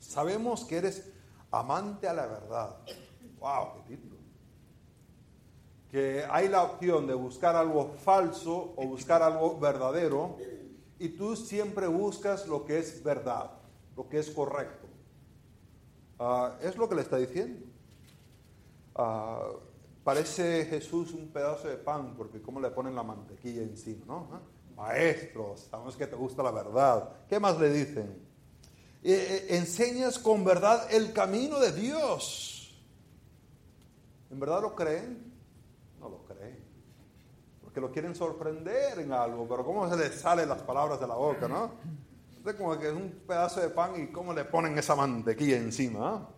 Sabemos 0.03 0.65
que 0.65 0.79
eres 0.79 1.09
amante 1.51 2.09
a 2.09 2.13
la 2.13 2.27
verdad. 2.27 2.77
¡Wow! 3.39 3.75
¡Qué 3.75 3.97
título! 3.97 4.17
Que 5.91 6.25
hay 6.29 6.49
la 6.49 6.65
opción 6.65 7.07
de 7.07 7.15
buscar 7.15 7.55
algo 7.55 7.95
falso 7.99 8.75
o 8.77 8.87
buscar 8.87 9.23
algo 9.23 9.59
verdadero 9.59 10.37
y 10.99 11.11
tú 11.11 11.37
siempre 11.37 11.87
buscas 11.87 12.47
lo 12.49 12.65
que 12.65 12.79
es 12.79 13.03
verdad, 13.03 13.53
lo 13.97 14.09
que 14.09 14.19
es 14.19 14.31
correcto. 14.31 14.89
Ah, 16.19 16.57
es 16.61 16.77
lo 16.77 16.89
que 16.89 16.95
le 16.97 17.03
está 17.03 17.17
diciendo. 17.17 17.65
Ah, 18.95 19.51
parece 20.03 20.65
Jesús 20.67 21.13
un 21.13 21.29
pedazo 21.29 21.69
de 21.69 21.77
pan, 21.77 22.15
porque 22.17 22.43
cómo 22.43 22.61
le 22.61 22.71
ponen 22.71 22.95
la 22.95 23.03
mantequilla 23.03 23.63
encima, 23.63 24.05
¿no? 24.07 24.29
Ah, 24.33 24.41
Maestros, 24.77 25.69
sabemos 25.71 25.97
que 25.97 26.07
te 26.07 26.17
gusta 26.17 26.43
la 26.43 26.51
verdad. 26.51 27.09
¿Qué 27.29 27.39
más 27.39 27.59
le 27.59 27.71
dicen? 27.71 28.32
Eh, 29.05 29.47
eh, 29.49 29.57
enseñas 29.57 30.19
con 30.19 30.45
verdad 30.45 30.87
el 30.93 31.13
camino 31.13 31.59
de 31.59 31.73
Dios. 31.73 32.73
¿En 34.31 34.39
verdad 34.39 34.63
lo 34.63 34.77
creen? 34.77 35.33
No 35.99 36.09
lo 36.09 36.25
creen. 36.25 36.59
Porque 37.63 37.81
lo 37.81 37.91
quieren 37.91 38.15
sorprender 38.15 39.01
en 39.01 39.13
algo, 39.13 39.49
pero 39.49 39.65
¿cómo 39.65 39.91
se 39.91 39.97
les 39.97 40.21
salen 40.21 40.49
las 40.49 40.63
palabras 40.63 41.01
de 41.01 41.07
la 41.09 41.17
boca, 41.17 41.49
no? 41.49 41.73
Es 42.47 42.55
como 42.55 42.79
que 42.79 42.89
es 42.89 42.95
un 42.95 43.11
pedazo 43.27 43.61
de 43.61 43.71
pan 43.71 44.01
y 44.01 44.13
cómo 44.13 44.33
le 44.33 44.45
ponen 44.45 44.79
esa 44.79 44.95
mantequilla 44.95 45.57
encima. 45.57 46.29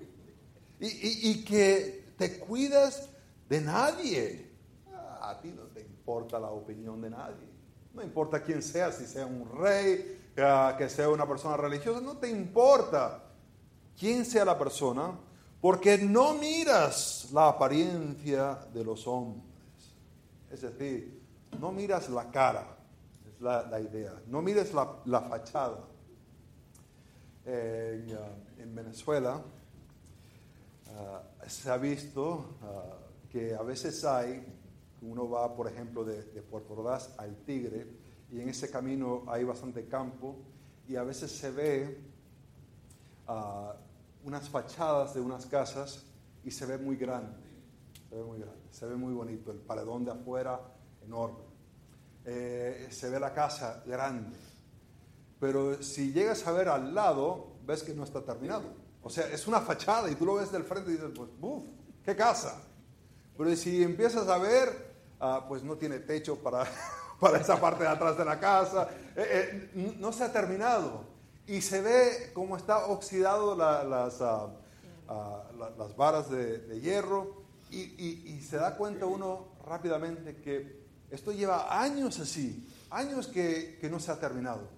Y, 0.80 1.30
y, 1.30 1.44
que 1.44 2.12
te 2.16 2.38
cuidas 2.38 3.08
de 3.48 3.60
nadie. 3.60 4.50
Ah, 4.92 5.30
a 5.30 5.40
ti 5.40 5.48
no 5.48 5.62
te 5.64 5.80
importa 5.80 6.38
la 6.38 6.50
opinión 6.50 7.00
de 7.00 7.10
nadie. 7.10 7.48
No 7.94 8.02
importa 8.02 8.42
quién 8.42 8.62
sea, 8.62 8.90
si 8.90 9.06
sea 9.06 9.24
un 9.24 9.48
rey, 9.58 10.23
que 10.34 10.88
sea 10.88 11.08
una 11.08 11.26
persona 11.26 11.56
religiosa, 11.56 12.00
no 12.00 12.16
te 12.16 12.28
importa 12.28 13.22
quién 13.98 14.24
sea 14.24 14.44
la 14.44 14.58
persona, 14.58 15.12
porque 15.60 15.96
no 15.98 16.34
miras 16.34 17.28
la 17.32 17.48
apariencia 17.48 18.58
de 18.72 18.84
los 18.84 19.06
hombres. 19.06 19.44
Es 20.50 20.62
decir, 20.62 21.22
no 21.60 21.70
miras 21.72 22.08
la 22.08 22.30
cara, 22.30 22.76
es 23.28 23.40
la, 23.40 23.80
idea, 23.80 24.20
no 24.26 24.42
mires 24.42 24.72
la, 24.74 25.20
fachada. 25.22 25.78
en 27.46 28.74
Venezuela 28.74 29.40
ah, 30.88 31.22
se 31.46 31.70
ha 31.70 31.76
visto 31.76 32.56
ah, 32.62 32.98
que 33.30 33.54
a 33.54 33.62
veces 33.62 34.04
hay, 34.04 34.44
uno 35.02 35.28
va, 35.28 35.54
por 35.54 35.68
ejemplo, 35.68 36.04
de, 36.04 36.24
de 36.24 36.42
Puerto 36.42 36.74
Ordaz 36.74 37.14
al 37.18 37.36
Tigre, 37.44 37.86
y 38.34 38.40
en 38.40 38.48
ese 38.48 38.68
camino 38.68 39.22
hay 39.28 39.44
bastante 39.44 39.86
campo 39.86 40.36
y 40.88 40.96
a 40.96 41.04
veces 41.04 41.30
se 41.30 41.52
ve 41.52 42.00
ah, 43.28 43.76
unas 44.24 44.48
fachadas 44.48 45.14
de 45.14 45.20
unas 45.20 45.46
casas 45.46 46.04
y 46.42 46.50
se 46.50 46.66
ve 46.66 46.76
muy 46.76 46.96
grande, 46.96 47.36
se 48.08 48.16
ve 48.16 48.24
muy 48.24 48.40
grande, 48.40 48.60
se 48.72 48.86
ve 48.86 48.96
muy 48.96 49.14
bonito, 49.14 49.52
el 49.52 49.58
paredón 49.58 50.04
de 50.04 50.10
afuera 50.10 50.60
enorme, 51.04 51.44
eh, 52.24 52.88
se 52.90 53.08
ve 53.08 53.20
la 53.20 53.32
casa 53.32 53.84
grande, 53.86 54.36
pero 55.38 55.80
si 55.80 56.12
llegas 56.12 56.44
a 56.48 56.52
ver 56.52 56.68
al 56.68 56.92
lado, 56.92 57.52
ves 57.64 57.84
que 57.84 57.94
no 57.94 58.02
está 58.02 58.24
terminado. 58.24 58.64
O 59.02 59.10
sea, 59.10 59.28
es 59.28 59.46
una 59.46 59.60
fachada 59.60 60.10
y 60.10 60.16
tú 60.16 60.24
lo 60.24 60.36
ves 60.36 60.50
del 60.50 60.64
frente 60.64 60.90
y 60.90 60.94
dices, 60.94 61.10
pues. 61.14 61.62
¡Qué 62.02 62.16
casa! 62.16 62.62
Pero 63.36 63.54
si 63.54 63.82
empiezas 63.82 64.26
a 64.28 64.38
ver, 64.38 64.94
ah, 65.20 65.44
pues 65.46 65.62
no 65.62 65.76
tiene 65.76 66.00
techo 66.00 66.36
para, 66.36 66.64
para 67.20 67.38
esa 67.38 67.60
parte 67.60 67.84
de 67.84 67.88
atrás 67.88 68.16
de 68.16 68.24
la 68.24 68.38
casa. 68.38 68.88
Eh, 69.16 69.68
eh, 69.74 69.94
no 69.98 70.12
se 70.12 70.24
ha 70.24 70.32
terminado. 70.32 71.04
Y 71.46 71.60
se 71.60 71.82
ve 71.82 72.30
cómo 72.32 72.56
está 72.56 72.86
oxidado 72.86 73.54
las, 73.54 74.20
ah, 74.22 74.48
ah, 75.08 75.42
las 75.76 75.96
varas 75.96 76.30
de, 76.30 76.80
hierro 76.80 77.42
y, 77.70 78.40
se 78.40 78.56
da 78.56 78.76
cuenta 78.76 79.04
uno 79.06 79.48
rápidamente 79.66 80.36
que 80.36 80.84
esto 81.10 81.32
lleva 81.32 81.82
años 81.82 82.18
así, 82.18 82.68
años 82.90 83.26
que, 83.26 83.78
no 83.90 84.00
se 84.00 84.10
ha 84.10 84.18
terminado. 84.18 84.68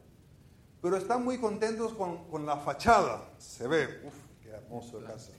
Pero 0.83 0.97
están 0.97 1.25
muy 1.25 1.39
contentos 1.39 1.93
con, 1.93 2.47
la 2.47 2.57
fachada. 2.57 3.31
Se 3.39 3.69
ve, 3.69 4.03
uff, 4.05 4.15
qué 4.43 4.51
hermoso 4.51 5.01
casa. 5.05 5.33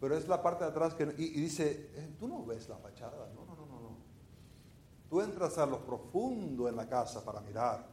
Pero 0.00 0.16
es 0.16 0.28
la 0.28 0.42
parte 0.42 0.64
de 0.64 0.70
atrás 0.70 0.94
que... 0.94 1.04
Y, 1.18 1.40
dice, 1.40 1.90
eh, 1.94 2.16
tú 2.18 2.26
no 2.26 2.44
ves 2.44 2.68
la 2.68 2.76
fachada, 2.78 3.28
¿no? 3.34 3.49
Tú 5.10 5.20
entras 5.20 5.58
a 5.58 5.66
lo 5.66 5.84
profundo 5.84 6.68
en 6.68 6.76
la 6.76 6.88
casa 6.88 7.24
para 7.24 7.40
mirar. 7.40 7.84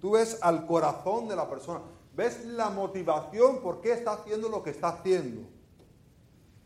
Tú 0.00 0.12
ves 0.12 0.38
al 0.40 0.66
corazón 0.66 1.28
de 1.28 1.36
la 1.36 1.48
persona. 1.48 1.82
Ves 2.16 2.46
la 2.46 2.70
motivación 2.70 3.60
por 3.60 3.82
qué 3.82 3.92
está 3.92 4.14
haciendo 4.14 4.48
lo 4.48 4.62
que 4.62 4.70
está 4.70 4.88
haciendo. 4.88 5.42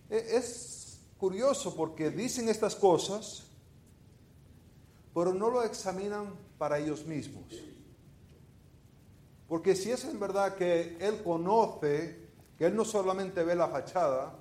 E, 0.08 0.36
es 0.36 1.00
curioso 1.18 1.74
porque 1.74 2.10
dicen 2.10 2.48
estas 2.48 2.76
cosas, 2.76 3.44
pero 5.12 5.34
no 5.34 5.50
lo 5.50 5.64
examinan 5.64 6.32
para 6.58 6.78
ellos 6.78 7.04
mismos. 7.04 7.52
Porque 9.48 9.74
si 9.74 9.90
es 9.90 10.04
en 10.04 10.20
verdad 10.20 10.54
que 10.54 10.96
Él 11.00 11.24
conoce, 11.24 12.28
que 12.56 12.66
Él 12.66 12.76
no 12.76 12.84
solamente 12.84 13.42
ve 13.42 13.56
la 13.56 13.66
fachada, 13.66 14.32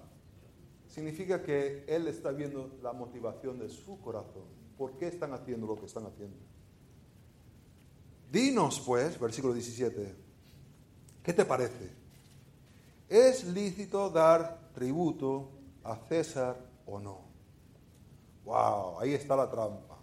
significa 0.87 1.41
que 1.41 1.83
Él 1.87 2.07
está 2.07 2.29
viendo 2.31 2.77
la 2.83 2.93
motivación 2.93 3.57
de 3.57 3.69
su 3.69 3.99
corazón. 4.01 4.66
¿Por 4.77 4.97
qué 4.97 5.07
están 5.07 5.33
haciendo 5.33 5.67
lo 5.67 5.75
que 5.75 5.85
están 5.85 6.05
haciendo? 6.05 6.37
Dinos, 8.31 8.81
pues, 8.85 9.19
versículo 9.19 9.53
17, 9.53 10.15
¿qué 11.23 11.33
te 11.33 11.45
parece? 11.45 11.97
¿es 13.09 13.45
lícito 13.45 14.09
dar 14.09 14.71
tributo 14.73 15.49
a 15.83 15.95
César 15.95 16.57
o 16.85 16.99
no? 16.99 17.21
Wow, 18.45 18.99
ahí 18.99 19.13
está 19.13 19.35
la 19.35 19.49
trampa. 19.49 19.97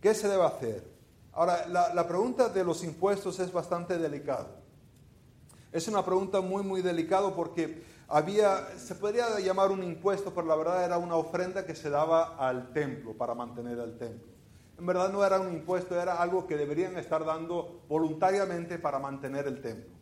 ¿Qué 0.00 0.14
se 0.14 0.28
debe 0.28 0.44
hacer? 0.44 0.90
Ahora, 1.32 1.66
la, 1.68 2.08
pregunta 2.08 2.48
de 2.48 2.64
los 2.64 2.82
impuestos 2.82 3.38
es 3.38 3.52
bastante 3.52 3.98
delicada. 3.98 4.56
Es 5.70 5.86
una 5.86 6.04
pregunta 6.04 6.40
muy, 6.40 6.64
muy 6.64 6.82
delicada 6.82 7.34
porque 7.34 7.82
había, 8.10 8.76
se 8.76 8.96
podría 8.96 9.38
llamar 9.38 9.70
un 9.70 9.84
impuesto, 9.84 10.34
pero 10.34 10.46
la 10.46 10.56
verdad 10.56 10.84
era 10.84 10.98
una 10.98 11.14
ofrenda 11.14 11.64
que 11.64 11.76
se 11.76 11.90
daba 11.90 12.36
al 12.36 12.72
templo 12.72 13.14
para 13.14 13.34
mantener 13.34 13.78
el 13.78 13.96
templo. 13.96 14.26
En 14.76 14.84
verdad 14.84 15.12
no 15.12 15.24
era 15.24 15.38
un 15.38 15.52
impuesto, 15.52 16.00
era 16.00 16.20
algo 16.20 16.46
que 16.46 16.56
deberían 16.56 16.96
estar 16.96 17.24
dando 17.24 17.82
voluntariamente 17.88 18.78
para 18.78 18.98
mantener 18.98 19.46
el 19.46 19.60
templo. 19.60 19.94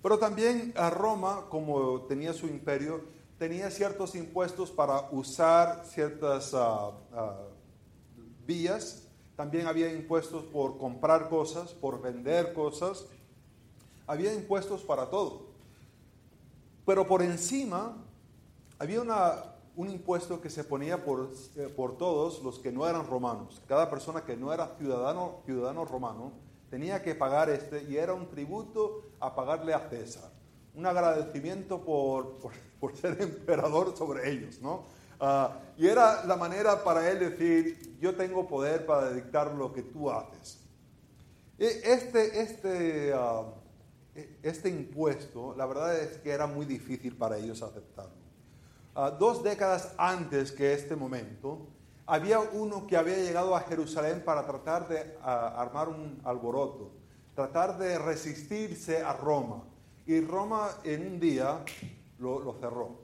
Pero 0.00 0.18
también 0.18 0.72
a 0.76 0.90
Roma, 0.90 1.46
como 1.48 2.02
tenía 2.02 2.32
su 2.32 2.46
imperio, 2.46 3.02
tenía 3.36 3.70
ciertos 3.70 4.14
impuestos 4.14 4.70
para 4.70 5.08
usar 5.10 5.84
ciertas 5.84 6.54
ah, 6.54 6.92
ah, 7.12 7.38
vías. 8.46 9.08
También 9.34 9.66
había 9.66 9.92
impuestos 9.92 10.44
por 10.44 10.78
comprar 10.78 11.28
cosas, 11.28 11.72
por 11.72 12.00
vender 12.00 12.52
cosas. 12.52 13.06
Había 14.06 14.32
impuestos 14.34 14.82
para 14.82 15.10
todo. 15.10 15.51
Pero 16.84 17.06
por 17.06 17.22
encima 17.22 17.96
había 18.78 19.00
un 19.76 19.90
impuesto 19.90 20.40
que 20.40 20.50
se 20.50 20.64
ponía 20.64 21.04
por, 21.04 21.30
eh, 21.56 21.72
por, 21.74 21.96
todos 21.96 22.42
los 22.42 22.58
que 22.58 22.72
no 22.72 22.88
eran 22.88 23.06
romanos. 23.06 23.62
Cada 23.68 23.88
persona 23.88 24.24
que 24.24 24.36
no 24.36 24.52
era 24.52 24.74
ciudadano, 24.78 25.42
ciudadano 25.46 25.84
romano 25.84 26.32
tenía 26.68 27.02
que 27.02 27.14
pagar 27.14 27.50
este 27.50 27.82
y 27.84 27.96
era 27.96 28.14
un 28.14 28.28
tributo 28.28 29.02
a 29.20 29.34
pagarle 29.34 29.74
a 29.74 29.88
César. 29.88 30.30
Un 30.74 30.86
agradecimiento 30.86 31.80
por, 31.80 32.38
por, 32.80 32.96
ser 32.96 33.20
emperador 33.20 33.96
sobre 33.96 34.30
ellos, 34.30 34.60
¿no? 34.60 34.84
Ah, 35.20 35.58
y 35.76 35.86
era 35.86 36.24
la 36.24 36.34
manera 36.34 36.82
para 36.82 37.08
él 37.08 37.20
decir, 37.20 37.98
yo 38.00 38.16
tengo 38.16 38.48
poder 38.48 38.84
para 38.84 39.12
dictar 39.12 39.54
lo 39.54 39.72
que 39.72 39.82
tú 39.82 40.10
haces. 40.10 40.58
E, 41.58 41.80
este, 41.84 42.40
este, 42.40 43.14
uh, 43.14 43.44
este 44.42 44.68
impuesto, 44.68 45.54
la 45.56 45.66
verdad 45.66 45.98
es 45.98 46.18
que 46.18 46.30
era 46.30 46.46
muy 46.46 46.66
difícil 46.66 47.16
para 47.16 47.38
ellos 47.38 47.62
aceptarlo. 47.62 48.22
Uh, 48.94 49.16
dos 49.18 49.42
décadas 49.42 49.94
antes 49.96 50.52
que 50.52 50.74
este 50.74 50.96
momento, 50.96 51.66
había 52.04 52.40
uno 52.40 52.86
que 52.86 52.96
había 52.96 53.16
llegado 53.16 53.56
a 53.56 53.60
Jerusalén 53.60 54.22
para 54.24 54.44
tratar 54.44 54.86
de 54.88 55.16
uh, 55.20 55.26
armar 55.26 55.88
un 55.88 56.20
alboroto, 56.24 56.92
tratar 57.34 57.78
de 57.78 57.98
resistirse 57.98 59.02
a 59.02 59.14
Roma. 59.14 59.64
Y 60.04 60.20
Roma 60.20 60.68
en 60.84 61.06
un 61.06 61.20
día 61.20 61.64
lo, 62.18 62.40
lo 62.40 62.52
cerró. 62.54 63.00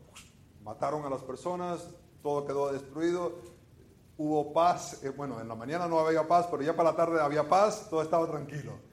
Mataron 0.63 1.07
a 1.07 1.11
las 1.11 1.23
personas, 1.23 1.89
todo 2.23 2.45
quedó 2.47 2.73
destruido, 2.73 3.33
hubo 4.19 4.53
paz, 4.53 5.03
eh, 5.05 5.09
bueno, 5.11 5.41
en 5.41 5.49
la 5.49 5.55
mañana 5.55 5.87
no 5.87 6.01
había 6.01 6.27
paz, 6.27 6.47
pero 6.51 6.63
ya 6.63 6.77
para 6.77 6.91
la 6.91 6.97
tarde 6.97 7.21
había 7.21 7.49
paz, 7.49 7.87
todo 7.89 8.03
estaba 8.03 8.27
tranquilo. 8.27 8.88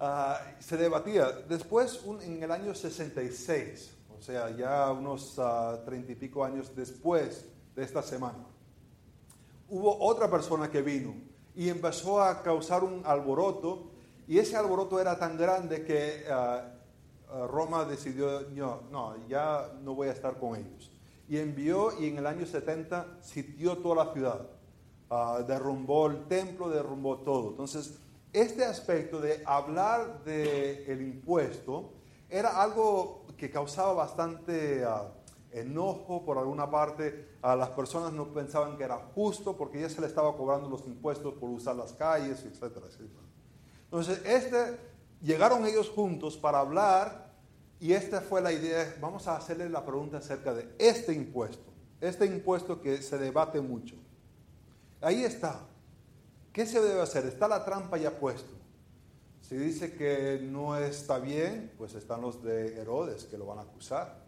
Ah, 0.00 0.40
se 0.60 0.76
debatía. 0.76 1.32
Después, 1.48 2.00
en 2.22 2.40
el 2.40 2.52
año 2.52 2.72
66, 2.72 3.96
o 4.16 4.22
sea, 4.22 4.50
ya 4.50 4.92
unos 4.92 5.34
ah, 5.38 5.80
treinta 5.84 6.12
y 6.12 6.14
pico 6.14 6.44
años 6.44 6.70
después 6.74 7.46
de 7.74 7.82
esta 7.82 8.00
semana, 8.02 8.46
hubo 9.68 9.98
otra 10.00 10.30
persona 10.30 10.70
que 10.70 10.82
vino 10.82 11.14
y 11.56 11.68
empezó 11.68 12.22
a 12.22 12.44
causar 12.44 12.84
un 12.84 13.02
alboroto, 13.04 13.90
y 14.28 14.38
ese 14.38 14.56
alboroto 14.56 15.00
era 15.00 15.18
tan 15.18 15.36
grande 15.36 15.84
que 15.84 16.26
ah, 16.30 16.74
Roma 17.48 17.84
decidió, 17.84 18.42
no, 18.92 19.16
ya 19.26 19.72
no 19.82 19.96
voy 19.96 20.08
a 20.08 20.12
estar 20.12 20.38
con 20.38 20.54
ellos. 20.54 20.92
Y 21.28 21.38
envió, 21.38 22.00
y 22.00 22.06
en 22.06 22.18
el 22.18 22.26
año 22.26 22.46
70 22.46 23.18
sitió 23.20 23.78
toda 23.78 24.04
la 24.04 24.12
ciudad. 24.12 24.46
derrumbó 25.46 26.06
el 26.06 26.24
templo, 26.26 26.70
derrumbó 26.70 27.18
todo. 27.18 27.50
Entonces, 27.50 27.98
este 28.32 28.64
aspecto 28.64 29.20
de 29.20 29.42
hablar 29.46 30.22
del 30.24 31.00
impuesto 31.00 31.92
era 32.28 32.60
algo 32.60 33.26
que 33.36 33.50
causaba 33.50 33.92
bastante 33.94 34.84
ah, 34.84 35.12
enojo 35.52 36.24
por 36.24 36.38
alguna 36.38 36.70
parte. 36.70 37.28
A 37.40 37.56
las 37.56 37.70
personas 37.70 38.12
no 38.12 38.32
pensaban 38.32 38.76
que 38.76 38.84
era 38.84 38.96
justo 39.14 39.56
porque 39.56 39.80
ya 39.80 39.88
se 39.88 40.00
le 40.00 40.06
estaba 40.06 40.36
cobrando 40.36 40.68
los 40.68 40.86
impuestos 40.86 41.34
por 41.34 41.48
usar 41.48 41.76
las 41.76 41.92
calles, 41.92 42.44
etcétera, 42.44 42.86
etcétera. 42.86 43.22
Entonces, 43.84 44.20
este, 44.26 44.78
llegaron 45.22 45.64
ellos 45.64 45.88
juntos 45.88 46.36
para 46.36 46.58
hablar 46.58 47.32
y 47.80 47.92
esta 47.92 48.20
fue 48.20 48.42
la 48.42 48.52
idea. 48.52 48.94
Vamos 49.00 49.26
a 49.28 49.36
hacerle 49.36 49.70
la 49.70 49.84
pregunta 49.84 50.18
acerca 50.18 50.52
de 50.52 50.68
este 50.78 51.14
impuesto, 51.14 51.72
este 52.00 52.26
impuesto 52.26 52.82
que 52.82 53.00
se 53.00 53.16
debate 53.16 53.60
mucho. 53.60 53.94
Ahí 55.00 55.24
está. 55.24 55.67
¿Qué 56.52 56.66
se 56.66 56.80
debe 56.80 57.00
hacer? 57.00 57.26
Está 57.26 57.48
la 57.48 57.64
trampa 57.64 57.96
ya 57.98 58.18
puesto. 58.18 58.52
Si 59.40 59.56
dice 59.56 59.94
que 59.94 60.40
no 60.42 60.76
está 60.76 61.18
bien, 61.18 61.72
pues 61.78 61.94
están 61.94 62.20
los 62.20 62.42
de 62.42 62.78
Herodes 62.80 63.24
que 63.24 63.38
lo 63.38 63.46
van 63.46 63.58
a 63.58 63.62
acusar. 63.62 64.26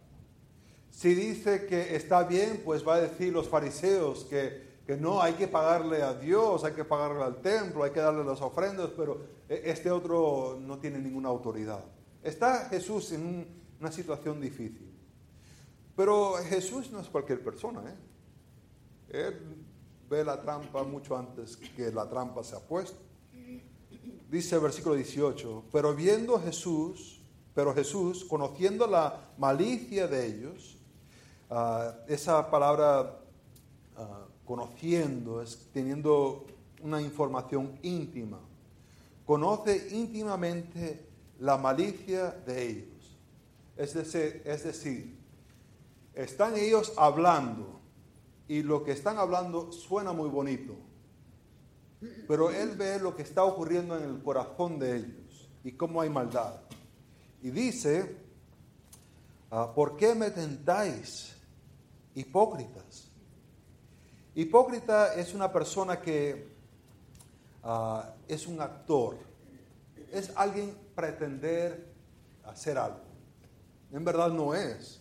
Si 0.90 1.14
dice 1.14 1.66
que 1.66 1.94
está 1.94 2.24
bien, 2.24 2.62
pues 2.64 2.86
va 2.86 2.94
a 2.94 3.00
decir 3.02 3.32
los 3.32 3.48
fariseos 3.48 4.24
que, 4.24 4.80
que 4.86 4.96
no, 4.96 5.20
hay 5.20 5.34
que 5.34 5.46
pagarle 5.46 6.02
a 6.02 6.14
Dios, 6.14 6.64
hay 6.64 6.72
que 6.72 6.84
pagarle 6.84 7.22
al 7.22 7.42
templo, 7.42 7.84
hay 7.84 7.90
que 7.90 8.00
darle 8.00 8.24
las 8.24 8.40
ofrendas, 8.40 8.90
pero 8.96 9.20
e, 9.48 9.62
este 9.66 9.90
otro 9.90 10.58
no 10.60 10.78
tiene 10.78 10.98
ninguna 10.98 11.28
autoridad. 11.28 11.84
Está 12.22 12.68
Jesús 12.68 13.12
en 13.12 13.46
una 13.78 13.92
situación 13.92 14.40
difícil. 14.40 14.90
Pero 15.96 16.34
Jesús 16.48 16.90
no 16.90 17.00
es 17.00 17.08
cualquier 17.08 17.42
persona. 17.44 17.82
¿eh? 19.10 19.26
Él 19.28 19.59
ve 20.10 20.24
la 20.24 20.40
trampa 20.40 20.82
mucho 20.82 21.16
antes 21.16 21.56
que 21.56 21.92
la 21.92 22.08
trampa 22.08 22.42
se 22.42 22.56
ha 22.56 22.58
puesto. 22.58 22.98
Dice 24.28 24.56
el 24.56 24.60
versículo 24.60 24.96
18, 24.96 25.64
pero 25.72 25.94
viendo 25.94 26.38
Jesús, 26.40 27.20
pero 27.54 27.72
Jesús, 27.72 28.24
conociendo 28.24 28.86
la 28.86 29.30
malicia 29.38 30.08
de 30.08 30.26
ellos, 30.26 30.76
ah, 31.48 31.94
esa 32.08 32.50
palabra 32.50 33.20
ah, 33.96 34.26
conociendo 34.44 35.42
es 35.42 35.68
teniendo 35.72 36.44
una 36.82 37.00
información 37.00 37.78
íntima, 37.82 38.40
conoce 39.24 39.88
íntimamente 39.92 41.06
la 41.38 41.56
malicia 41.56 42.30
de 42.46 42.68
ellos. 42.68 43.16
Es 43.76 43.94
decir, 43.94 44.42
es 44.44 44.64
decir, 44.64 45.16
están 46.14 46.56
ellos 46.56 46.92
hablando 46.96 47.79
y 48.50 48.64
lo 48.64 48.82
que 48.82 48.90
están 48.90 49.16
hablando 49.16 49.70
suena 49.70 50.12
muy 50.12 50.28
bonito, 50.28 50.74
pero 52.26 52.50
él 52.50 52.70
ve 52.70 52.98
lo 52.98 53.14
que 53.14 53.22
está 53.22 53.44
ocurriendo 53.44 53.96
en 53.96 54.02
el 54.02 54.20
corazón 54.24 54.76
de 54.76 54.96
ellos 54.96 55.48
y 55.62 55.70
cómo 55.70 56.00
hay 56.00 56.10
maldad. 56.10 56.56
Y 57.42 57.50
dice, 57.50 58.16
ah, 59.52 59.72
¿por 59.72 59.96
qué 59.96 60.16
me 60.16 60.32
tentáis, 60.32 61.32
hipócritas? 62.16 63.12
Hipócrita 64.34 65.14
es 65.14 65.32
una 65.32 65.52
persona 65.52 66.00
que 66.00 66.48
ah, 67.62 68.12
es 68.26 68.48
un 68.48 68.60
actor, 68.60 69.16
es 70.10 70.32
alguien 70.34 70.76
pretender 70.96 71.86
hacer 72.46 72.78
algo. 72.78 72.98
En 73.92 74.04
verdad 74.04 74.30
no 74.30 74.56
es. 74.56 74.99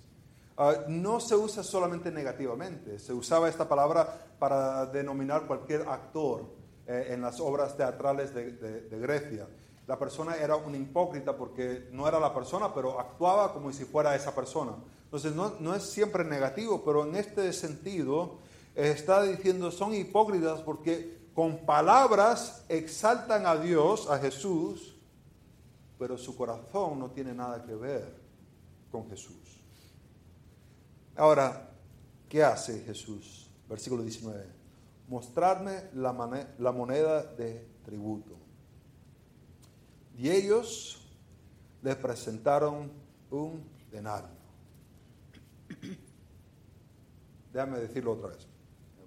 Ah, 0.62 0.84
no 0.90 1.22
se 1.22 1.38
usa 1.38 1.64
solamente 1.64 2.12
negativamente, 2.12 3.00
se 3.00 3.14
usaba 3.14 3.48
esta 3.48 3.70
palabra 3.70 4.26
para 4.38 4.86
denominar 4.88 5.48
cualquier 5.48 5.84
actor 5.84 6.48
eh, 6.86 7.12
en 7.12 7.22
las 7.22 7.40
obras 7.40 7.78
teatrales 7.78 8.34
de, 8.34 8.90
Grecia. 9.00 9.48
La 9.88 9.98
persona 9.98 10.36
era 10.36 10.58
un 10.58 10.76
hipócrita 10.76 11.38
porque 11.38 11.88
no 11.94 12.10
era 12.10 12.20
la 12.20 12.34
persona, 12.34 12.74
pero 12.74 13.00
actuaba 13.00 13.54
como 13.54 13.72
si 13.72 13.86
fuera 13.86 14.14
esa 14.18 14.36
persona. 14.36 14.74
Entonces 15.06 15.34
no, 15.34 15.54
no 15.62 15.74
es 15.74 15.84
siempre 15.84 16.26
negativo, 16.26 16.84
pero 16.84 17.06
en 17.06 17.16
este 17.16 17.54
sentido 17.54 18.40
está 18.76 19.24
diciendo 19.24 19.72
son 19.72 19.94
hipócritas 19.94 20.60
porque 20.60 21.30
con 21.34 21.66
palabras 21.66 22.66
exaltan 22.68 23.46
a 23.46 23.56
Dios, 23.56 24.10
a 24.10 24.18
Jesús, 24.18 24.98
pero 25.98 26.18
su 26.18 26.36
corazón 26.36 27.00
no 27.00 27.12
tiene 27.12 27.34
nada 27.34 27.64
que 27.64 27.76
ver 27.76 28.14
con 28.92 29.10
Jesús. 29.10 29.49
Ahora, 31.20 31.70
¿qué 32.30 32.42
hace 32.42 32.80
Jesús? 32.80 33.52
Versículo 33.68 34.04
19. 34.04 34.46
Mostrarme 35.10 35.90
la, 35.94 36.14
moneda 36.14 37.24
de 37.24 37.68
tributo. 37.84 38.38
Y 40.18 40.30
ellos 40.30 41.06
le 41.82 41.98
presentaron 41.98 42.90
un 43.32 43.70
denario. 43.92 44.30
Déjame 47.52 47.80
decirlo 47.80 48.14
otra 48.14 48.30
vez, 48.30 48.48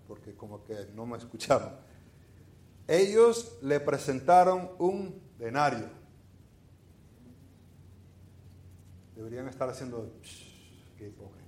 porque 0.07 0.35
como 0.35 0.63
que 0.65 0.91
no 0.95 1.07
me 1.07 1.17
escucharon. 1.17 1.73
Ellos 2.87 3.57
le 3.63 3.81
presentaron 3.81 4.73
un 4.79 5.19
denario. 5.39 5.89
deberían 9.17 9.49
estar 9.49 9.71
haciendo, 9.71 10.13
qué 10.99 11.07
hipócritas. 11.07 11.42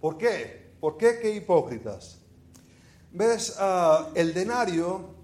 ¿Por 0.00 0.18
qué? 0.18 0.74
¿Por 0.80 0.96
qué 0.96 1.18
qué 1.20 1.34
hipócritas? 1.34 2.18
Ves, 3.12 3.56
ah, 3.58 4.10
el 4.14 4.34
denario 4.34 5.14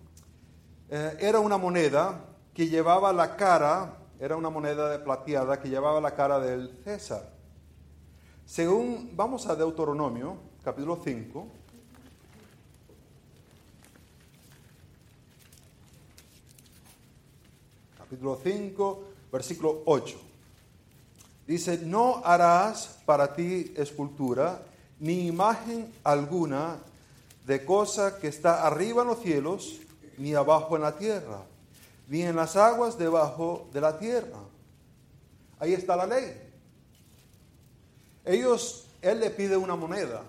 eh, 0.89 1.17
era 1.21 1.41
una 1.41 1.59
moneda 1.59 2.25
que 2.55 2.69
llevaba 2.69 3.13
la 3.13 3.37
cara, 3.37 3.99
era 4.19 4.37
una 4.37 4.51
moneda 4.51 4.89
de 4.89 4.99
plateada 4.99 5.61
que 5.61 5.69
llevaba 5.69 6.01
la 6.01 6.15
cara 6.15 6.39
del 6.39 6.79
César. 6.85 7.33
Según, 8.47 9.11
vamos 9.15 9.47
a 9.47 9.57
Deuteronomio, 9.57 10.37
capítulo 10.63 11.01
5. 11.03 11.47
Capítulo 17.99 18.39
5, 18.43 19.03
versículo 19.31 19.83
8. 19.87 20.32
Dice, 21.53 21.77
no 21.77 22.23
harás 22.25 22.97
para 23.05 23.35
ti 23.35 23.75
escultura 23.77 24.62
ni 24.99 25.27
imagen 25.27 25.93
alguna 26.03 26.79
de 27.45 27.62
cosa 27.67 28.19
que 28.19 28.29
está 28.29 28.67
arriba 28.67 29.03
en 29.03 29.09
los 29.09 29.21
cielos, 29.21 29.79
ni 30.17 30.33
abajo 30.33 30.77
en 30.77 30.83
la 30.83 30.97
tierra, 30.97 31.43
ni 32.09 32.23
en 32.23 32.37
las 32.37 32.57
aguas 32.57 32.97
debajo 32.97 33.69
de 33.71 33.83
la 33.83 33.99
tierra. 33.99 34.38
Ahí 35.59 35.75
está 35.75 35.95
la 35.95 36.07
ley. 36.07 36.41
Ellos, 38.25 38.87
él 39.03 39.21
le 39.21 39.29
pide 39.29 39.55
una 39.59 39.77
moneda, 39.77 40.23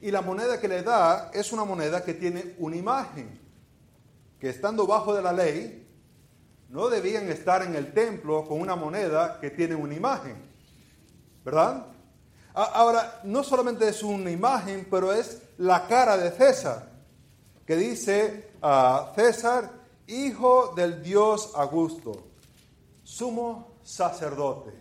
y 0.00 0.12
la 0.12 0.22
moneda 0.22 0.60
que 0.60 0.68
le 0.68 0.84
da 0.84 1.32
es 1.34 1.50
una 1.50 1.64
moneda 1.64 2.04
que 2.04 2.14
tiene 2.14 2.54
una 2.58 2.76
imagen, 2.76 3.40
que 4.38 4.50
estando 4.50 4.86
bajo 4.86 5.16
de 5.16 5.22
la 5.22 5.32
ley, 5.32 5.84
no 6.68 6.88
debían 6.88 7.28
estar 7.28 7.64
en 7.64 7.74
el 7.74 7.92
templo 7.92 8.46
con 8.46 8.60
una 8.60 8.76
moneda 8.76 9.40
que 9.40 9.50
tiene 9.50 9.74
una 9.74 9.96
imagen, 9.96 10.48
¿verdad? 11.44 11.86
Ahora, 12.52 13.20
no 13.24 13.44
solamente 13.44 13.88
es 13.88 14.02
una 14.02 14.30
imagen, 14.30 14.86
pero 14.90 15.12
es 15.12 15.40
la 15.58 15.86
cara 15.86 16.16
de 16.16 16.30
César, 16.30 16.88
que 17.66 17.76
dice 17.76 18.50
a 18.60 19.12
César, 19.14 19.70
hijo 20.06 20.72
del 20.74 21.02
Dios 21.02 21.52
Augusto, 21.54 22.26
sumo 23.04 23.76
sacerdote. 23.82 24.72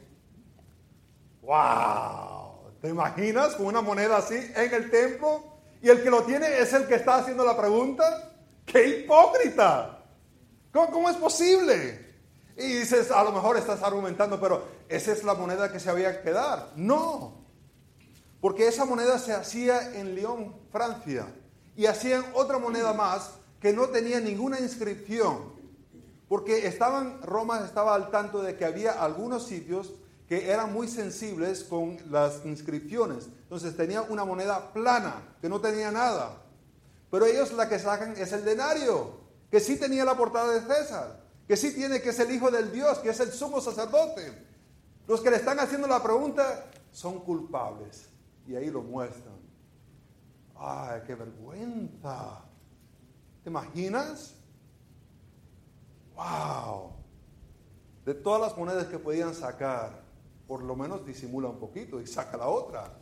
¡Wow! 1.43 2.71
¿Te 2.81 2.89
imaginas 2.89 3.55
con 3.55 3.67
una 3.67 3.81
moneda 3.81 4.17
así 4.17 4.35
en 4.35 4.73
el 4.73 4.89
templo? 4.89 5.43
Y 5.81 5.89
el 5.89 6.03
que 6.03 6.09
lo 6.09 6.23
tiene 6.23 6.59
es 6.59 6.73
el 6.73 6.87
que 6.87 6.95
está 6.95 7.17
haciendo 7.17 7.45
la 7.45 7.55
pregunta. 7.55 8.31
¡Qué 8.65 8.87
hipócrita! 8.87 10.03
¿Cómo, 10.73 10.91
cómo 10.91 11.09
es 11.09 11.15
posible? 11.17 12.07
Y 12.57 12.79
dices, 12.79 13.11
a 13.11 13.23
lo 13.23 13.31
mejor 13.31 13.57
estás 13.57 13.81
argumentando, 13.83 14.39
pero 14.39 14.78
esa 14.89 15.11
es 15.11 15.23
la 15.23 15.35
moneda 15.35 15.71
que 15.71 15.79
se 15.79 15.89
había 15.89 16.21
que 16.21 16.31
dar. 16.31 16.71
No, 16.75 17.39
porque 18.41 18.67
esa 18.67 18.85
moneda 18.85 19.19
se 19.19 19.33
hacía 19.33 19.95
en 19.99 20.15
Lyon, 20.15 20.55
Francia, 20.71 21.27
y 21.75 21.85
hacían 21.85 22.25
otra 22.33 22.57
moneda 22.57 22.93
más 22.93 23.31
que 23.61 23.73
no 23.73 23.87
tenía 23.89 24.19
ninguna 24.19 24.59
inscripción, 24.59 25.53
porque 26.27 26.67
estaban, 26.67 27.21
Roma 27.21 27.61
estaba 27.65 27.95
al 27.95 28.09
tanto 28.11 28.41
de 28.41 28.55
que 28.55 28.65
había 28.65 28.91
algunos 29.03 29.45
sitios 29.45 29.93
que 30.27 30.51
eran 30.51 30.71
muy 30.71 30.87
sensibles 30.87 31.63
con 31.63 31.97
las 32.11 32.45
inscripciones. 32.45 33.25
Entonces 33.43 33.75
tenía 33.75 34.03
una 34.03 34.25
moneda 34.25 34.71
plana, 34.73 35.35
que 35.41 35.49
no 35.49 35.59
tenía 35.59 35.91
nada. 35.91 36.43
Pero 37.09 37.25
ellos 37.25 37.51
la 37.53 37.67
que 37.67 37.79
sacan 37.79 38.15
es 38.15 38.31
el 38.31 38.45
denario, 38.45 39.19
que 39.49 39.59
sí 39.59 39.77
tenía 39.77 40.05
la 40.05 40.15
portada 40.15 40.53
de 40.53 40.61
César, 40.61 41.19
que 41.47 41.57
sí 41.57 41.73
tiene 41.73 41.99
que 41.99 42.09
es 42.09 42.19
el 42.19 42.31
Hijo 42.31 42.51
del 42.51 42.71
Dios, 42.71 42.99
que 42.99 43.09
es 43.09 43.19
el 43.19 43.31
sumo 43.31 43.59
sacerdote. 43.59 44.49
Los 45.09 45.21
que 45.21 45.31
le 45.31 45.37
están 45.37 45.59
haciendo 45.59 45.87
la 45.87 46.03
pregunta 46.03 46.69
son 46.91 47.21
culpables 47.21 48.09
y 48.47 48.55
ahí 48.55 48.69
lo 48.69 48.83
muestran. 48.83 49.39
¡Ay, 50.55 51.01
qué 51.07 51.15
vergüenza! 51.15 52.43
¿Te 53.43 53.49
imaginas? 53.49 54.35
¡Wow! 56.15 56.91
De 58.05 58.13
todas 58.13 58.39
las 58.39 58.55
monedas 58.55 58.85
que 58.85 58.99
podían 58.99 59.33
sacar, 59.33 60.03
por 60.47 60.61
lo 60.61 60.75
menos 60.75 61.03
disimula 61.03 61.49
un 61.49 61.57
poquito 61.57 61.99
y 61.99 62.05
saca 62.05 62.37
la 62.37 62.47
otra. 62.47 62.93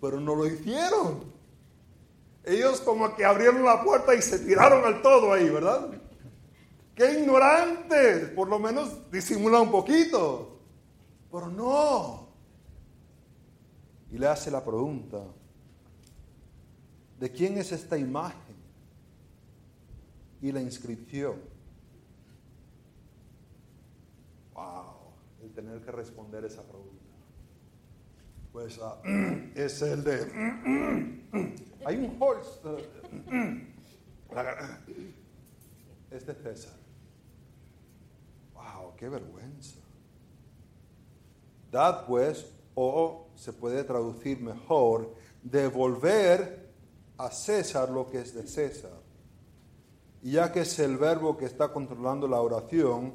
Pero 0.00 0.18
no 0.18 0.34
lo 0.34 0.46
hicieron. 0.46 1.30
Ellos 2.42 2.80
como 2.80 3.14
que 3.14 3.26
abrieron 3.26 3.62
la 3.62 3.84
puerta 3.84 4.14
y 4.14 4.22
se 4.22 4.38
tiraron 4.38 4.82
al 4.86 5.02
todo 5.02 5.34
ahí, 5.34 5.50
¿verdad? 5.50 5.90
¡Qué 6.94 7.20
ignorantes! 7.20 8.30
Por 8.30 8.48
lo 8.48 8.58
menos 8.58 9.10
disimula 9.10 9.60
un 9.60 9.70
poquito. 9.70 10.51
Pero 11.32 11.48
no 11.48 12.32
y 14.12 14.18
le 14.18 14.26
hace 14.26 14.50
la 14.50 14.62
pregunta, 14.62 15.24
¿de 17.18 17.32
quién 17.32 17.56
es 17.56 17.72
esta 17.72 17.96
imagen? 17.96 18.56
Y 20.42 20.52
la 20.52 20.60
inscripción. 20.60 21.36
Wow, 24.52 25.14
el 25.42 25.50
tener 25.52 25.80
que 25.80 25.90
responder 25.92 26.44
esa 26.44 26.62
pregunta. 26.62 26.92
Pues 28.52 28.76
uh, 28.76 28.96
es 29.54 29.80
el 29.80 30.04
de... 30.04 31.56
hay 31.86 31.96
un 31.96 32.16
Holst. 32.20 32.66
este 36.10 36.34
César. 36.34 36.74
Wow, 38.52 38.94
qué 38.98 39.08
vergüenza. 39.08 39.81
Dad 41.72 42.04
pues 42.06 42.46
o 42.74 43.28
se 43.34 43.52
puede 43.52 43.82
traducir 43.82 44.40
mejor, 44.40 45.14
devolver 45.42 46.70
a 47.16 47.30
César 47.30 47.88
lo 47.88 48.08
que 48.08 48.20
es 48.20 48.34
de 48.34 48.46
César. 48.46 49.00
Y 50.22 50.32
ya 50.32 50.52
que 50.52 50.60
es 50.60 50.78
el 50.78 50.98
verbo 50.98 51.36
que 51.36 51.46
está 51.46 51.72
controlando 51.72 52.28
la 52.28 52.40
oración, 52.40 53.14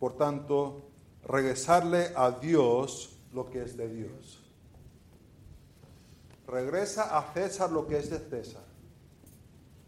por 0.00 0.16
tanto, 0.16 0.88
regresarle 1.22 2.12
a 2.16 2.32
Dios 2.32 3.20
lo 3.32 3.48
que 3.48 3.62
es 3.62 3.76
de 3.76 3.88
Dios. 3.88 4.40
Regresa 6.46 7.16
a 7.16 7.32
César 7.32 7.70
lo 7.70 7.86
que 7.86 7.98
es 7.98 8.10
de 8.10 8.18
César 8.18 8.64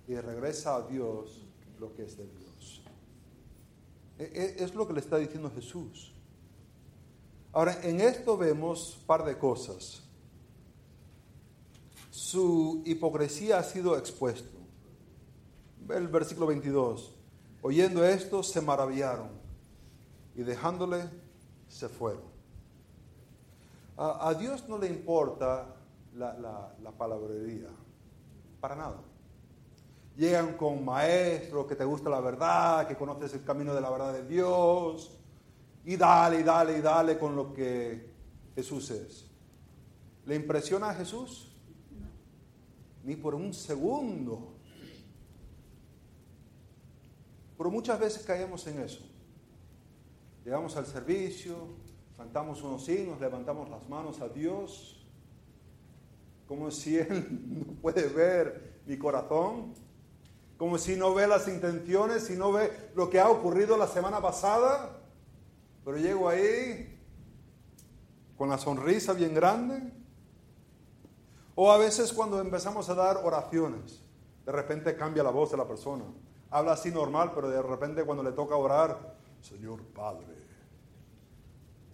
y 0.06 0.14
regresa 0.14 0.76
a 0.76 0.82
Dios 0.82 1.42
lo 1.80 1.92
que 1.94 2.04
es 2.04 2.16
de 2.16 2.26
Dios. 2.26 2.82
E, 4.18 4.24
e, 4.24 4.64
es 4.64 4.74
lo 4.74 4.86
que 4.86 4.92
le 4.92 5.00
está 5.00 5.16
diciendo 5.16 5.50
Jesús. 5.54 6.13
Ahora, 7.54 7.78
en 7.84 8.00
esto 8.00 8.36
vemos 8.36 8.96
un 8.96 9.06
par 9.06 9.24
de 9.24 9.38
cosas. 9.38 10.02
Su 12.10 12.82
hipocresía 12.84 13.58
ha 13.58 13.62
sido 13.62 13.96
expuesto. 13.96 14.58
El 15.88 16.08
versículo 16.08 16.48
22. 16.48 17.14
Oyendo 17.62 18.04
esto, 18.04 18.42
se 18.42 18.60
maravillaron 18.60 19.28
y 20.34 20.42
dejándole, 20.42 21.08
se 21.68 21.88
fueron. 21.88 22.24
A, 23.96 24.34
Dios 24.34 24.68
no 24.68 24.76
le 24.76 24.88
importa 24.88 25.76
la, 26.16 26.34
la 26.82 26.90
palabrería, 26.90 27.68
para 28.60 28.74
nada. 28.74 29.00
Llegan 30.16 30.56
con 30.56 30.84
maestro 30.84 31.68
que 31.68 31.76
te 31.76 31.84
gusta 31.84 32.10
la 32.10 32.20
verdad, 32.20 32.88
que 32.88 32.96
conoces 32.96 33.32
el 33.34 33.44
camino 33.44 33.72
de 33.72 33.80
la 33.80 33.90
verdad 33.90 34.12
de 34.12 34.26
Dios, 34.26 35.12
y 35.84 35.96
dale, 35.96 36.40
y 36.40 36.42
dale, 36.42 36.78
y 36.78 36.80
dale 36.80 37.18
con 37.18 37.36
lo 37.36 37.52
que 37.52 38.10
Jesús 38.54 38.90
es. 38.90 39.26
¿Le 40.24 40.34
impresiona 40.34 40.90
a 40.90 40.94
Jesús? 40.94 41.52
Ni 43.02 43.16
por 43.16 43.34
un 43.34 43.52
segundo. 43.52 44.54
Pero 47.58 47.70
muchas 47.70 48.00
veces 48.00 48.24
caemos 48.24 48.66
en 48.66 48.80
eso. 48.80 49.00
Llegamos 50.44 50.76
al 50.76 50.86
servicio, 50.86 51.56
cantamos 52.16 52.62
unos 52.62 52.88
himnos, 52.88 53.20
levantamos 53.20 53.68
las 53.68 53.88
manos 53.88 54.20
a 54.20 54.28
Dios, 54.28 55.06
como 56.46 56.70
si 56.70 56.98
Él 56.98 57.64
no 57.66 57.74
puede 57.80 58.08
ver 58.08 58.80
mi 58.86 58.96
corazón, 58.98 59.74
como 60.56 60.78
si 60.78 60.96
no 60.96 61.14
ve 61.14 61.26
las 61.26 61.48
intenciones, 61.48 62.24
si 62.24 62.36
no 62.36 62.52
ve 62.52 62.70
lo 62.94 63.10
que 63.10 63.20
ha 63.20 63.28
ocurrido 63.28 63.76
la 63.76 63.86
semana 63.86 64.20
pasada. 64.20 65.00
Pero 65.84 65.98
llego 65.98 66.28
ahí 66.28 66.98
con 68.36 68.48
la 68.48 68.58
sonrisa 68.58 69.12
bien 69.12 69.34
grande. 69.34 69.92
O 71.54 71.70
a 71.70 71.78
veces 71.78 72.12
cuando 72.12 72.40
empezamos 72.40 72.88
a 72.88 72.94
dar 72.94 73.18
oraciones, 73.18 74.02
de 74.44 74.52
repente 74.52 74.96
cambia 74.96 75.22
la 75.22 75.30
voz 75.30 75.50
de 75.50 75.56
la 75.56 75.68
persona. 75.68 76.04
Habla 76.50 76.72
así 76.72 76.90
normal, 76.90 77.32
pero 77.34 77.48
de 77.48 77.62
repente 77.62 78.04
cuando 78.04 78.22
le 78.22 78.32
toca 78.32 78.56
orar, 78.56 79.16
Señor 79.40 79.82
Padre, 79.82 80.26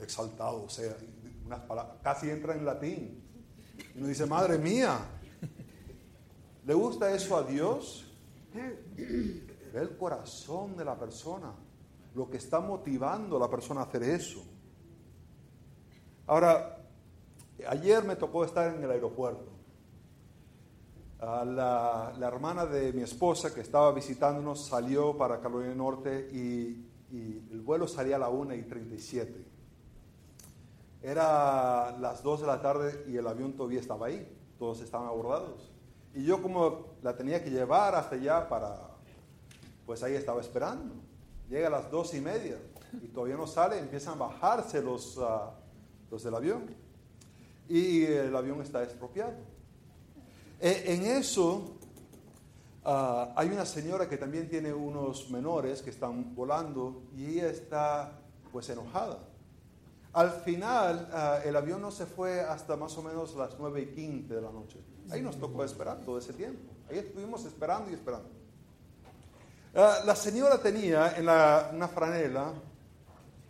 exaltado 0.01 0.69
sea, 0.69 0.97
casi 2.03 2.31
entra 2.31 2.55
en 2.55 2.65
latín. 2.65 3.23
Y 3.95 3.99
uno 3.99 4.07
dice, 4.07 4.25
Madre 4.25 4.57
mía, 4.57 4.99
¿le 6.65 6.75
gusta 6.75 7.13
eso 7.13 7.37
a 7.37 7.43
Dios? 7.43 8.07
Ve 8.55 9.81
el 9.81 9.97
corazón 9.97 10.77
de 10.77 10.85
la 10.85 10.99
persona 10.99 11.53
lo 12.15 12.29
que 12.29 12.39
está 12.39 12.61
motivando 12.61 13.37
a 13.37 13.41
la 13.41 13.51
persona 13.51 13.81
a 13.81 13.85
hacer 13.85 14.03
eso. 14.03 14.43
Ahora, 16.27 16.79
ayer 17.69 18.05
me 18.05 18.17
tocó 18.17 18.45
estar 18.45 18.75
en 18.75 18.83
el 18.83 18.91
aeropuerto. 18.91 19.51
Ah, 21.23 21.45
la, 21.45 22.15
la, 22.19 22.29
hermana 22.29 22.65
de 22.65 22.93
mi 22.95 23.03
esposa 23.03 23.53
que 23.53 23.61
estaba 23.61 23.93
visitándonos 23.93 24.67
salió 24.67 25.19
para 25.19 25.39
Carolina 25.41 25.69
del 25.69 25.79
Norte 25.79 26.29
y, 26.33 26.87
el 27.13 27.61
vuelo 27.63 27.89
salía 27.89 28.17
a 28.17 28.21
la 28.21 28.29
1 28.29 28.55
y 28.55 28.63
37. 28.63 29.45
Era 31.03 31.97
las 31.99 32.23
2 32.23 32.43
de 32.43 32.47
la 32.47 32.63
tarde 32.63 33.05
y 33.09 33.17
el 33.17 33.27
avión 33.27 33.55
todavía 33.55 33.81
estaba 33.81 34.07
ahí, 34.07 34.27
todos 34.59 34.81
estaban 34.81 35.09
abordados. 35.09 35.73
Y 36.15 36.25
yo 36.25 36.41
como 36.41 36.87
la 37.03 37.17
tenía 37.17 37.43
que 37.43 37.51
llevar 37.51 37.97
hasta 37.97 38.15
allá 38.15 38.49
para, 38.49 38.79
pues 39.87 40.05
ahí 40.05 40.15
estaba 40.15 40.41
esperando. 40.41 40.95
Llega 41.51 41.67
a 41.67 41.71
las 41.71 41.91
2 41.91 42.15
y 42.15 42.21
media 42.21 42.59
y 43.03 43.09
todavía 43.09 43.37
no 43.37 43.47
sale, 43.49 43.77
empiezan 43.77 44.15
a 44.15 44.29
bajarse 44.29 44.81
los, 44.81 45.17
uh, 45.17 45.51
los 46.09 46.23
del 46.23 46.35
avión. 46.37 46.65
Y 47.69 48.05
el 48.05 48.35
avión 48.35 48.63
está 48.63 48.85
estropeado. 48.85 49.35
Eh, 50.61 50.85
en 50.87 51.07
eso 51.07 51.77
uh, 52.85 53.33
hay 53.35 53.49
una 53.49 53.67
señora 53.67 54.09
que 54.09 54.17
también 54.17 54.49
tiene 54.49 54.73
unos 54.73 55.29
menores 55.31 55.83
que 55.83 55.91
están 55.91 56.37
volando 56.37 57.03
y 57.17 57.27
ella 57.27 57.49
está 57.49 58.13
pues 58.53 58.69
enojada. 58.71 59.19
Al 60.13 60.31
final 60.31 61.09
uh, 61.13 61.49
el 61.49 61.57
avión 61.57 61.81
no 61.83 61.91
se 61.91 62.07
fue 62.07 62.43
hasta 62.43 62.77
más 62.77 62.97
o 62.97 63.03
menos 63.03 63.35
las 63.35 63.59
9 63.59 63.83
y 63.83 63.87
15 63.87 64.35
de 64.35 64.41
la 64.41 64.53
noche. 64.53 64.79
Ahí 65.11 65.21
nos 65.21 65.37
tocó 65.37 65.65
esperar 65.65 66.01
todo 66.05 66.17
ese 66.19 66.33
tiempo. 66.33 66.73
Ahí 66.89 66.99
estuvimos 66.99 67.45
esperando 67.45 67.91
y 67.91 67.95
esperando. 67.95 68.40
Uh, 69.73 70.05
la 70.05 70.17
señora 70.17 70.59
tenía 70.59 71.17
en 71.17 71.27
la, 71.27 71.71
una 71.73 71.89
franela 71.89 72.53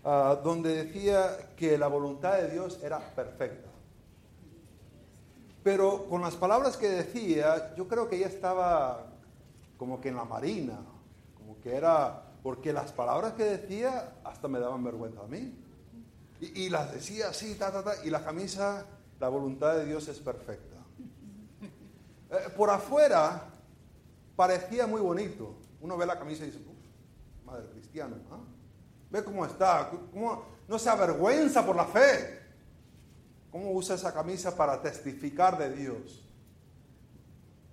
donde 0.03 0.85
decía 0.85 1.55
que 1.57 1.77
la 1.77 1.87
voluntad 1.87 2.39
de 2.39 2.51
Dios 2.51 2.81
era 2.83 2.99
perfecta. 2.99 3.69
Pero 5.63 6.07
con 6.09 6.23
las 6.23 6.37
palabras 6.37 6.77
que 6.77 6.89
decía, 6.89 7.75
yo 7.77 7.87
creo 7.87 8.09
que 8.09 8.17
ella 8.17 8.29
estaba 8.29 9.07
como 9.77 10.01
que 10.01 10.09
en 10.09 10.17
la 10.17 10.25
marina, 10.25 10.79
como 11.37 11.61
que 11.61 11.75
era, 11.75 12.23
porque 12.43 12.73
las 12.73 12.93
palabras 12.93 13.35
que 13.35 13.45
decía 13.45 14.15
hasta 14.25 14.49
me 14.49 14.59
daban 14.59 14.83
vergüenza 14.83 15.21
a 15.23 15.27
mí. 15.27 15.55
Y, 16.41 16.71
las 16.71 16.93
decía 16.93 17.29
así, 17.29 17.55
ta, 17.57 17.71
ta, 17.71 17.85
ta, 17.85 18.03
y 18.03 18.09
la 18.09 18.25
camisa, 18.25 18.87
la 19.19 19.29
voluntad 19.29 19.77
de 19.77 19.85
Dios 19.85 20.09
es 20.09 20.19
perfecta. 20.19 20.77
Eh, 22.31 22.49
por 22.57 22.71
afuera 22.71 23.45
parecía 24.37 24.87
muy 24.87 25.03
bonito. 25.03 25.60
Uno 25.81 25.97
ve 25.97 26.07
la 26.07 26.19
camisa 26.19 26.45
y 26.45 26.47
dice, 26.47 26.61
madre 27.45 27.69
cristiana, 27.71 28.17
¿ah? 28.31 28.41
ve 29.11 29.25
cómo 29.25 29.45
está, 29.45 29.91
cómo, 30.13 30.45
no 30.69 30.79
se 30.79 30.89
avergüenza 30.89 31.65
por 31.65 31.77
la 31.77 31.87
fe. 31.87 32.39
¿Cómo 33.51 33.73
usa 33.73 33.97
esa 33.97 34.15
camisa 34.15 34.57
para 34.57 34.81
testificar 34.81 35.59
de 35.59 35.75
Dios? 35.75 36.25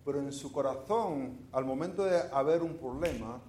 Pero 0.04 0.20
en 0.20 0.32
su 0.32 0.52
corazón, 0.52 1.48
al 1.52 1.66
momento 1.66 2.04
de 2.04 2.20
haber 2.32 2.64
un 2.64 2.78
problema, 2.78 3.40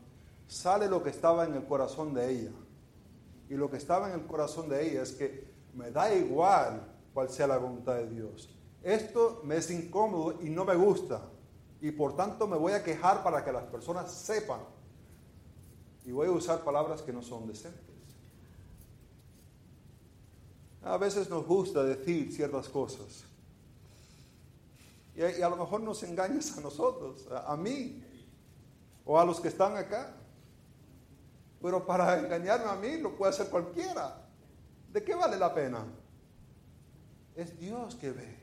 sale 0.47 0.89
lo 0.89 1.03
que 1.03 1.11
estaba 1.11 1.45
en 1.45 1.55
el 1.55 1.65
corazón 1.65 2.13
de 2.13 2.31
ella. 2.31 2.51
Y 3.49 3.55
lo 3.55 3.71
que 3.71 3.79
estaba 3.79 4.09
en 4.09 4.21
el 4.21 4.27
corazón 4.27 4.69
de 4.69 4.87
ella 4.87 5.03
es 5.03 5.13
que 5.13 5.49
me 5.73 5.91
da 5.91 6.13
igual 6.15 6.83
cuál 7.15 7.31
sea 7.31 7.47
la 7.47 7.57
voluntad 7.57 7.95
de 7.95 8.09
Dios. 8.09 8.51
Esto 8.83 9.41
me 9.45 9.57
es 9.57 9.71
incómodo 9.71 10.39
y 10.43 10.51
no 10.51 10.65
me 10.65 10.75
gusta. 10.75 11.23
Y 11.81 11.91
por 11.93 12.17
tanto 12.17 12.47
me 12.47 12.57
voy 12.57 12.73
a 12.73 12.83
quejar 12.83 13.23
para 13.23 13.45
que 13.45 13.53
las 13.53 13.65
personas 13.65 14.11
sepan. 14.13 14.61
Y 16.05 16.11
voy 16.11 16.29
a 16.29 16.33
usar 16.33 16.65
palabras 16.65 17.03
que 17.03 17.13
no 17.13 17.23
son 17.23 17.47
decentes. 17.47 17.83
A 20.83 20.97
veces 20.97 21.29
nos 21.29 21.47
gusta 21.47 21.83
decir 21.83 22.33
ciertas 22.33 22.69
cosas. 22.69 23.25
Y, 25.15 25.23
a 25.43 25.49
lo 25.49 25.57
mejor 25.57 25.81
nos 25.81 26.03
engañas 26.05 26.57
a 26.57 26.61
nosotros, 26.61 27.27
a, 27.31 27.57
mí, 27.57 28.03
o 29.05 29.19
a 29.19 29.25
los 29.25 29.41
que 29.41 29.49
están 29.49 29.77
acá. 29.77 30.15
Pero 31.61 31.85
para 31.85 32.19
engañarme 32.21 32.71
a 32.71 32.77
mí 32.77 32.99
lo 32.99 33.17
puede 33.17 33.33
hacer 33.33 33.49
cualquiera. 33.51 34.29
¿De 34.93 35.03
qué 35.03 35.15
vale 35.15 35.37
la 35.37 35.53
pena? 35.53 35.85
Es 37.35 37.59
Dios 37.59 37.97
que 37.97 38.13
ve. 38.13 38.39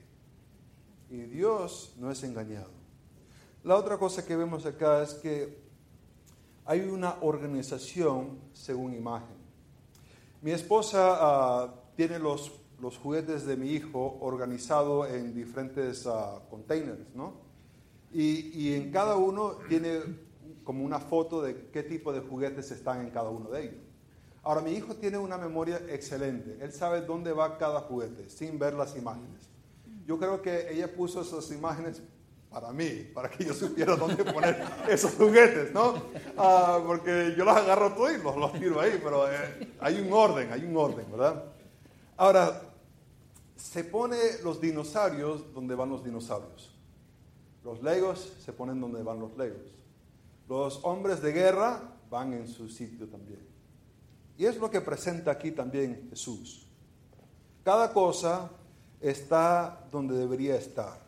Y 1.09 1.21
Dios 1.21 1.93
no 1.97 2.11
es 2.11 2.21
engañado. 2.23 2.74
La 3.65 3.77
otra 3.77 3.97
cosa 3.97 4.23
que 4.23 4.35
vemos 4.35 4.63
acá 4.67 5.01
es 5.01 5.15
que 5.15 5.57
hay 6.65 6.81
una 6.81 7.15
organización 7.21 8.37
según 8.53 8.93
imagen. 8.93 9.35
Mi 10.43 10.51
esposa 10.51 11.17
ah, 11.19 11.73
tiene 11.95 12.19
los, 12.19 12.51
los 12.79 12.99
juguetes 12.99 13.43
de 13.47 13.57
mi 13.57 13.71
hijo 13.71 14.19
organizados 14.21 15.09
en 15.09 15.33
diferentes 15.33 16.05
uh, 16.05 16.47
containers, 16.47 17.15
¿no? 17.15 17.33
Y, 18.13 18.51
y, 18.53 18.75
en 18.75 18.91
cada 18.91 19.15
uno 19.15 19.57
tiene 19.67 19.99
como 20.63 20.85
una 20.85 20.99
foto 20.99 21.41
de 21.41 21.69
qué 21.71 21.81
tipo 21.81 22.13
de 22.13 22.19
juguetes 22.19 22.69
están 22.69 23.01
en 23.01 23.09
cada 23.09 23.31
uno 23.31 23.49
de 23.49 23.63
ellos. 23.63 23.83
Ahora, 24.43 24.61
mi 24.61 24.73
hijo 24.73 24.93
tiene 24.93 25.17
una 25.17 25.39
memoria 25.39 25.81
excelente. 25.89 26.55
Él 26.61 26.71
sabe 26.71 27.01
dónde 27.01 27.33
va 27.33 27.57
cada 27.57 27.81
juguete 27.81 28.29
sin 28.29 28.59
ver 28.59 28.75
las 28.75 28.95
imágenes. 28.95 29.49
Yo 30.05 30.19
creo 30.19 30.43
que 30.43 30.71
ella 30.71 30.95
puso 30.95 31.21
esas 31.21 31.49
imágenes 31.49 32.03
para 32.49 32.71
mí, 32.71 33.09
para 33.13 33.29
que 33.29 33.45
yo 33.45 33.53
supiera 33.53 33.95
dónde 33.95 34.23
poner 34.23 34.63
esos 34.89 35.13
juguetes, 35.13 35.73
¿no? 35.73 35.93
Uh, 36.37 36.85
porque 36.85 37.33
yo 37.37 37.43
los 37.43 37.55
agarro 37.55 37.93
todos 37.93 38.13
y 38.13 38.23
los, 38.23 38.35
los 38.37 38.53
tiro 38.53 38.79
ahí, 38.79 38.99
pero 39.03 39.29
eh, 39.29 39.73
hay 39.79 39.99
un 39.99 40.11
orden, 40.13 40.51
hay 40.51 40.63
un 40.63 40.77
orden, 40.77 41.05
¿verdad? 41.11 41.43
Ahora, 42.17 42.61
se 43.55 43.83
pone 43.83 44.17
los 44.43 44.61
dinosaurios 44.61 45.53
donde 45.53 45.75
van 45.75 45.89
los 45.89 46.03
dinosaurios. 46.03 46.71
Los 47.63 47.81
legos 47.81 48.33
se 48.43 48.53
ponen 48.53 48.79
donde 48.79 49.01
van 49.03 49.19
los 49.19 49.35
legos. 49.37 49.75
Los 50.47 50.79
hombres 50.83 51.21
de 51.21 51.31
guerra 51.31 51.81
van 52.09 52.33
en 52.33 52.47
su 52.47 52.69
sitio 52.69 53.07
también. 53.07 53.39
Y 54.37 54.45
es 54.45 54.57
lo 54.57 54.69
que 54.69 54.81
presenta 54.81 55.31
aquí 55.31 55.51
también 55.51 56.07
Jesús. 56.09 56.67
Cada 57.63 57.91
cosa 57.91 58.51
está 59.01 59.87
donde 59.91 60.15
debería 60.15 60.55
estar. 60.55 61.04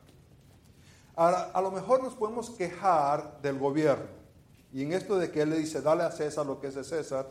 Ahora, 1.18 1.50
a 1.52 1.62
lo 1.62 1.72
mejor 1.72 2.04
nos 2.04 2.14
podemos 2.14 2.52
quejar 2.52 3.42
del 3.42 3.58
gobierno. 3.58 4.06
Y 4.72 4.84
en 4.84 4.94
esto 4.94 5.18
de 5.18 5.32
que 5.32 5.42
Él 5.42 5.50
le 5.50 5.58
dice, 5.58 5.82
dale 5.82 6.04
a 6.04 6.12
César 6.12 6.46
lo 6.46 6.62
que 6.62 6.68
es 6.68 6.76
de 6.76 6.84
César, 6.84 7.28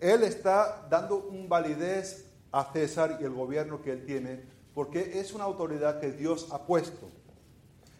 Él 0.00 0.22
está 0.22 0.86
dando 0.88 1.16
un 1.18 1.46
validez 1.46 2.24
a 2.50 2.72
César 2.72 3.18
y 3.20 3.24
el 3.24 3.34
gobierno 3.34 3.82
que 3.82 3.92
él 3.92 4.06
tiene, 4.06 4.42
porque 4.74 5.20
es 5.20 5.34
una 5.34 5.44
autoridad 5.44 6.00
que 6.00 6.12
Dios 6.12 6.48
ha 6.50 6.62
puesto. 6.62 7.10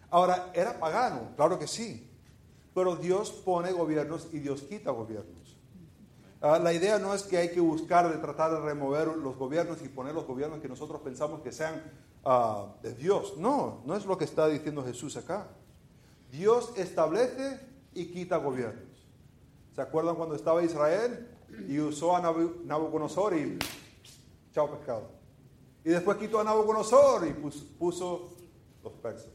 Ahora, 0.09 0.49
¿era 0.55 0.79
pagano? 0.79 1.33
Claro 1.35 1.59
que 1.59 1.67
sí, 1.67 2.09
pero 2.73 2.95
Dios 2.95 3.29
pone 3.29 3.71
gobiernos 3.71 4.29
y 4.33 4.39
Dios 4.39 4.63
quita 4.63 4.89
gobiernos. 4.89 5.55
Ah, 6.41 6.57
la 6.57 6.73
idea 6.73 6.97
no 6.97 7.13
es 7.13 7.23
que 7.23 7.37
hay 7.37 7.49
que 7.49 7.59
buscar 7.59 8.11
de 8.11 8.17
tratar 8.17 8.51
de 8.51 8.59
remover 8.59 9.07
los 9.09 9.35
gobiernos 9.37 9.83
y 9.83 9.87
poner 9.87 10.15
los 10.15 10.25
gobiernos 10.25 10.61
que 10.61 10.67
nosotros 10.67 11.01
pensamos 11.01 11.41
que 11.41 11.51
sean 11.51 11.83
uh, 12.27 12.81
de 12.81 12.93
Dios. 12.93 13.37
No, 13.37 13.81
no 13.85 13.95
es 13.95 14.05
lo 14.05 14.17
que 14.17 14.25
está 14.25 14.47
diciendo 14.47 14.83
Jesús 14.83 15.15
acá. 15.17 15.47
Dios 16.31 16.73
establece 16.75 17.59
y 17.93 18.07
quita 18.07 18.37
gobiernos. 18.37 18.83
¿Se 19.73 19.81
acuerdan 19.81 20.15
cuando 20.15 20.35
estaba 20.35 20.63
Israel 20.63 21.37
y 21.67 21.79
usó 21.79 22.15
a 22.15 22.21
Nabucodonosor 22.21 23.37
y 23.37 23.57
chao 24.53 24.69
pescado. 24.71 25.09
Y 25.83 25.89
después 25.89 26.17
quitó 26.17 26.39
a 26.39 26.43
Nabucodonosor 26.43 27.27
y 27.27 27.33
puso, 27.33 28.35
los 28.83 28.93
persas. 28.93 29.31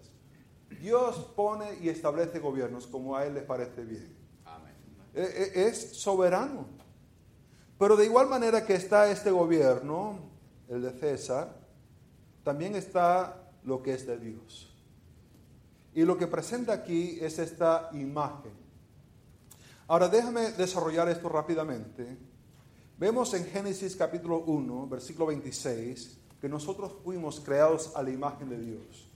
Dios 0.81 1.17
pone 1.37 1.79
y 1.81 1.89
establece 1.89 2.39
gobiernos 2.39 2.87
como 2.87 3.17
a 3.17 3.25
Él 3.25 3.35
le 3.35 3.43
parece 3.43 3.85
bien. 3.85 4.17
E, 5.15 5.23
e, 5.23 5.69
es 5.69 5.97
soberano. 5.97 6.67
Pero 7.79 7.97
de 7.97 8.05
igual 8.05 8.29
manera 8.29 8.65
que 8.65 8.75
está 8.75 9.11
este 9.11 9.31
gobierno, 9.31 10.19
el 10.69 10.83
de 10.83 10.91
César, 10.93 11.62
también 12.43 12.75
está 12.75 13.51
lo 13.65 13.83
que 13.83 13.95
es 13.95 14.07
de 14.07 14.19
Dios. 14.19 14.75
Y 15.95 16.03
lo 16.03 16.17
que 16.17 16.27
presenta 16.27 16.73
aquí 16.73 17.19
es 17.21 17.39
esta 17.39 17.91
imagen. 17.93 18.53
Ahora 19.89 20.09
déjame 20.09 20.53
desarrollar 20.53 21.09
esto 21.09 21.29
rápidamente 21.29 22.17
Vemos 23.03 23.35
en 23.35 23.45
Génesis 23.47 23.97
capítulo 23.97 24.45
1, 24.47 24.87
versículo 24.87 25.27
26, 25.27 26.19
que 26.41 26.49
nosotros 26.49 26.93
fuimos 27.03 27.41
creados 27.41 27.91
a 27.97 28.03
la 28.05 28.11
imagen 28.11 28.49
de 28.49 28.61
Dios. 28.61 29.09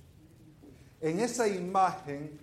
En 1.01 1.21
esa 1.21 1.47
imagen, 1.47 2.37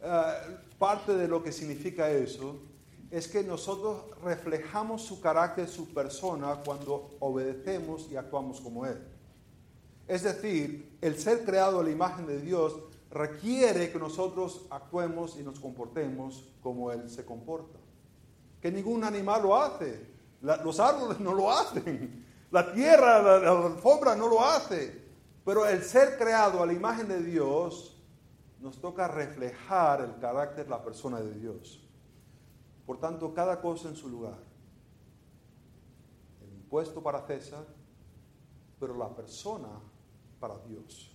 eh, 0.00 0.32
parte 0.78 1.14
de 1.14 1.28
lo 1.28 1.42
que 1.42 1.52
significa 1.52 2.08
eso 2.08 2.56
es 3.10 3.28
que 3.28 3.42
nosotros 3.42 4.04
reflejamos 4.24 5.02
su 5.02 5.20
carácter, 5.20 5.68
su 5.68 5.92
persona, 5.92 6.62
cuando 6.64 7.10
obedecemos 7.20 8.08
y 8.10 8.16
actuamos 8.16 8.62
como 8.62 8.86
Él. 8.86 8.98
Es 10.08 10.22
decir, 10.22 10.96
el 11.00 11.18
ser 11.18 11.44
creado 11.44 11.80
a 11.80 11.82
la 11.82 11.90
imagen 11.90 12.26
de 12.26 12.40
Dios 12.40 12.76
requiere 13.10 13.90
que 13.90 13.98
nosotros 13.98 14.66
actuemos 14.70 15.36
y 15.38 15.42
nos 15.42 15.58
comportemos 15.60 16.48
como 16.62 16.92
Él 16.92 17.08
se 17.10 17.24
comporta. 17.24 17.78
Que 18.60 18.70
ningún 18.70 19.04
animal 19.04 19.42
lo 19.42 19.56
hace 19.56 20.16
los 20.40 20.80
árboles 20.80 21.20
no 21.20 21.34
lo 21.34 21.50
hacen. 21.50 22.24
La 22.50 22.72
tierra, 22.72 23.20
la, 23.22 23.38
la 23.38 23.66
alfombra 23.66 24.14
no 24.14 24.28
lo 24.28 24.44
hace. 24.44 25.04
Pero 25.44 25.66
el 25.66 25.82
ser 25.82 26.16
creado 26.18 26.62
a 26.62 26.66
la 26.66 26.72
imagen 26.72 27.08
de 27.08 27.22
Dios 27.22 27.96
nos 28.60 28.80
toca 28.80 29.06
reflejar 29.08 30.00
el 30.00 30.18
carácter, 30.18 30.68
la 30.68 30.82
persona 30.82 31.20
de 31.20 31.32
Dios. 31.34 31.84
Por 32.84 32.98
tanto, 32.98 33.32
cada 33.32 33.60
cosa 33.60 33.88
en 33.88 33.96
su 33.96 34.08
lugar. 34.08 34.38
El 36.42 36.52
impuesto 36.54 37.02
para 37.02 37.26
César, 37.26 37.64
pero 38.78 38.96
la 38.96 39.08
persona 39.08 39.68
para 40.46 40.64
Dios. 40.66 41.10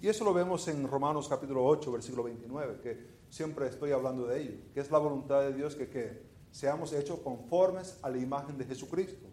Y 0.00 0.08
eso 0.08 0.24
lo 0.24 0.32
vemos 0.32 0.66
en 0.68 0.88
Romanos 0.88 1.28
capítulo 1.28 1.64
8, 1.66 1.92
versículo 1.92 2.22
29, 2.22 2.80
que 2.82 3.06
siempre 3.28 3.66
estoy 3.68 3.92
hablando 3.92 4.26
de 4.26 4.40
ello, 4.40 4.54
que 4.72 4.80
es 4.80 4.90
la 4.90 4.98
voluntad 4.98 5.40
de 5.40 5.52
Dios 5.52 5.74
que, 5.74 6.24
seamos 6.50 6.94
hechos 6.94 7.18
conformes 7.20 7.98
a 8.00 8.08
la 8.08 8.16
imagen 8.16 8.56
de 8.56 8.64
Jesucristo. 8.64 9.26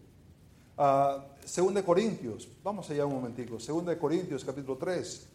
Uh, 0.76 1.72
de 1.72 1.84
Corintios, 1.84 2.50
vamos 2.62 2.90
allá 2.90 3.06
un 3.06 3.14
momentico, 3.14 3.62
según 3.62 3.86
de 3.86 3.98
Corintios 3.98 4.44
capítulo 4.44 4.78
3, 4.78 5.28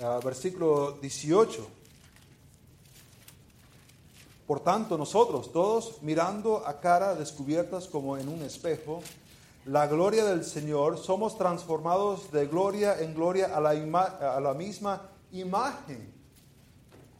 uh, 0.00 0.22
versículo 0.22 0.98
18. 1.00 1.66
Por 4.46 4.60
tanto, 4.60 4.98
nosotros, 4.98 5.50
todos 5.50 6.02
mirando 6.02 6.66
a 6.66 6.78
cara 6.78 7.14
descubiertas 7.14 7.86
como 7.86 8.18
en 8.18 8.28
un 8.28 8.42
espejo, 8.42 9.00
la 9.64 9.86
gloria 9.86 10.24
del 10.24 10.44
Señor, 10.44 10.98
somos 10.98 11.36
transformados 11.36 12.30
de 12.32 12.46
gloria 12.46 13.00
en 13.00 13.14
gloria 13.14 13.54
a 13.54 13.60
la, 13.60 13.70
a 13.70 14.40
la 14.40 14.54
misma 14.54 15.10
imagen. 15.32 16.12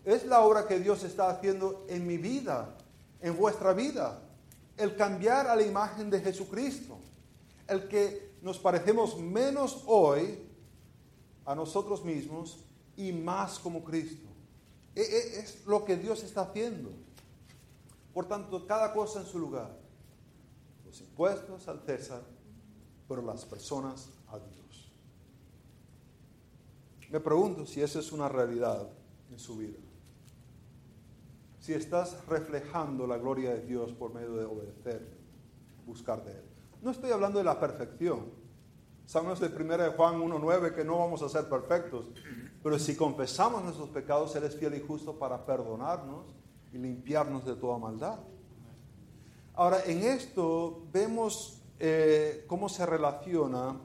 Es 0.04 0.24
la 0.24 0.40
obra 0.40 0.66
que 0.66 0.78
Dios 0.78 1.02
está 1.02 1.28
haciendo 1.28 1.84
en 1.88 2.06
mi 2.06 2.16
vida, 2.16 2.74
en 3.20 3.36
vuestra 3.36 3.72
vida. 3.72 4.22
El 4.76 4.96
cambiar 4.96 5.46
a 5.48 5.56
la 5.56 5.62
imagen 5.62 6.08
de 6.08 6.20
Jesucristo. 6.20 6.98
El 7.66 7.88
que 7.88 8.32
nos 8.40 8.58
parecemos 8.58 9.18
menos 9.18 9.82
hoy 9.86 10.38
a 11.44 11.54
nosotros 11.54 12.04
mismos 12.04 12.58
y 12.96 13.12
más 13.12 13.58
como 13.58 13.84
Cristo. 13.84 14.28
E, 14.94 15.00
e, 15.00 15.40
es 15.40 15.66
lo 15.66 15.84
que 15.84 15.96
Dios 15.96 16.22
está 16.22 16.42
haciendo. 16.42 16.90
Por 18.12 18.26
tanto, 18.26 18.66
cada 18.66 18.92
cosa 18.92 19.20
en 19.20 19.26
su 19.26 19.38
lugar. 19.38 19.77
Los 20.88 21.00
impuestos 21.02 21.68
al 21.68 21.80
César, 21.80 22.22
pero 23.06 23.22
las 23.22 23.44
personas 23.44 24.08
a 24.28 24.38
Dios. 24.38 24.90
Me 27.10 27.20
pregunto 27.20 27.66
si 27.66 27.82
esa 27.82 27.98
es 28.00 28.10
una 28.10 28.28
realidad 28.28 28.88
en 29.30 29.38
su 29.38 29.56
vida. 29.56 29.78
Si 31.60 31.74
estás 31.74 32.26
reflejando 32.26 33.06
la 33.06 33.18
gloria 33.18 33.52
de 33.54 33.66
Dios 33.66 33.92
por 33.92 34.14
medio 34.14 34.34
de 34.36 34.46
obedecer, 34.46 35.06
buscar 35.86 36.24
de 36.24 36.32
Él. 36.32 36.44
No 36.80 36.90
estoy 36.90 37.10
hablando 37.10 37.38
de 37.38 37.44
la 37.44 37.60
perfección. 37.60 38.26
Sabemos 39.04 39.40
de 39.40 39.48
1 39.48 39.76
de 39.76 39.90
Juan 39.90 40.20
1.9 40.20 40.74
que 40.74 40.84
no 40.84 40.98
vamos 40.98 41.22
a 41.22 41.28
ser 41.28 41.48
perfectos, 41.48 42.06
pero 42.62 42.78
si 42.78 42.96
confesamos 42.96 43.62
nuestros 43.62 43.90
pecados, 43.90 44.34
Él 44.36 44.44
es 44.44 44.56
fiel 44.56 44.74
y 44.74 44.80
justo 44.80 45.18
para 45.18 45.44
perdonarnos 45.44 46.34
y 46.72 46.78
limpiarnos 46.78 47.44
de 47.44 47.54
toda 47.56 47.78
maldad. 47.78 48.18
Ahora, 49.58 49.82
en 49.86 50.04
esto 50.04 50.84
vemos 50.92 51.60
eh, 51.80 52.44
cómo 52.46 52.68
se 52.68 52.86
relaciona 52.86 53.76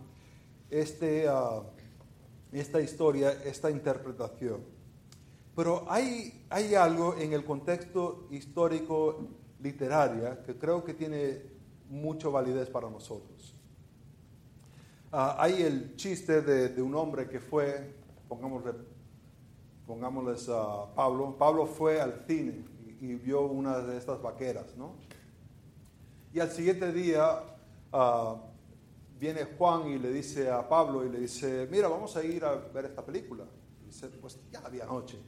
este, 0.70 1.28
uh, 1.28 1.64
esta 2.52 2.80
historia, 2.80 3.32
esta 3.44 3.72
interpretación. 3.72 4.62
Pero 5.56 5.84
hay, 5.88 6.46
hay 6.52 6.76
algo 6.76 7.16
en 7.18 7.34
el 7.34 7.44
contexto 7.44 8.28
histórico 8.30 9.30
literaria 9.62 10.44
que 10.44 10.60
creo 10.60 10.84
que 10.84 10.94
tiene 10.94 11.42
mucha 11.90 12.28
validez 12.28 12.70
para 12.70 12.88
nosotros. 12.88 13.56
Uh, 15.12 15.34
hay 15.40 15.64
el 15.64 15.96
chiste 15.96 16.44
de, 16.44 16.70
de, 16.70 16.82
un 16.84 16.94
hombre 16.94 17.28
que 17.28 17.40
fue, 17.40 17.96
pongámosle, 18.30 18.74
pongámosles 19.88 20.48
a 20.50 20.94
Pablo, 20.94 21.36
Pablo 21.36 21.66
fue 21.66 22.00
al 22.00 22.26
cine 22.28 22.64
y, 23.02 23.08
y 23.08 23.16
vio 23.16 23.42
una 23.42 23.80
de 23.80 23.98
estas 23.98 24.22
vaqueras, 24.22 24.78
¿no? 24.78 25.02
Y 26.34 26.40
al 26.40 26.50
siguiente 26.50 26.92
día 26.92 27.44
uh, 27.94 28.38
viene 29.20 29.44
Juan 29.56 29.88
y 29.88 30.00
le 30.00 30.12
dice 30.12 30.50
a 30.50 30.68
Pablo 30.68 31.06
y 31.06 31.10
le 31.10 31.20
dice, 31.20 31.68
mira, 31.70 31.88
vamos 31.88 32.18
a 32.18 32.24
ir 32.24 32.44
a 32.44 32.56
ver 32.56 32.86
esta 32.86 33.06
película. 33.06 33.46
Dice, 33.86 34.08
pues 34.10 34.40
ya 34.50 34.62
había 34.62 34.86
noche. 34.86 35.22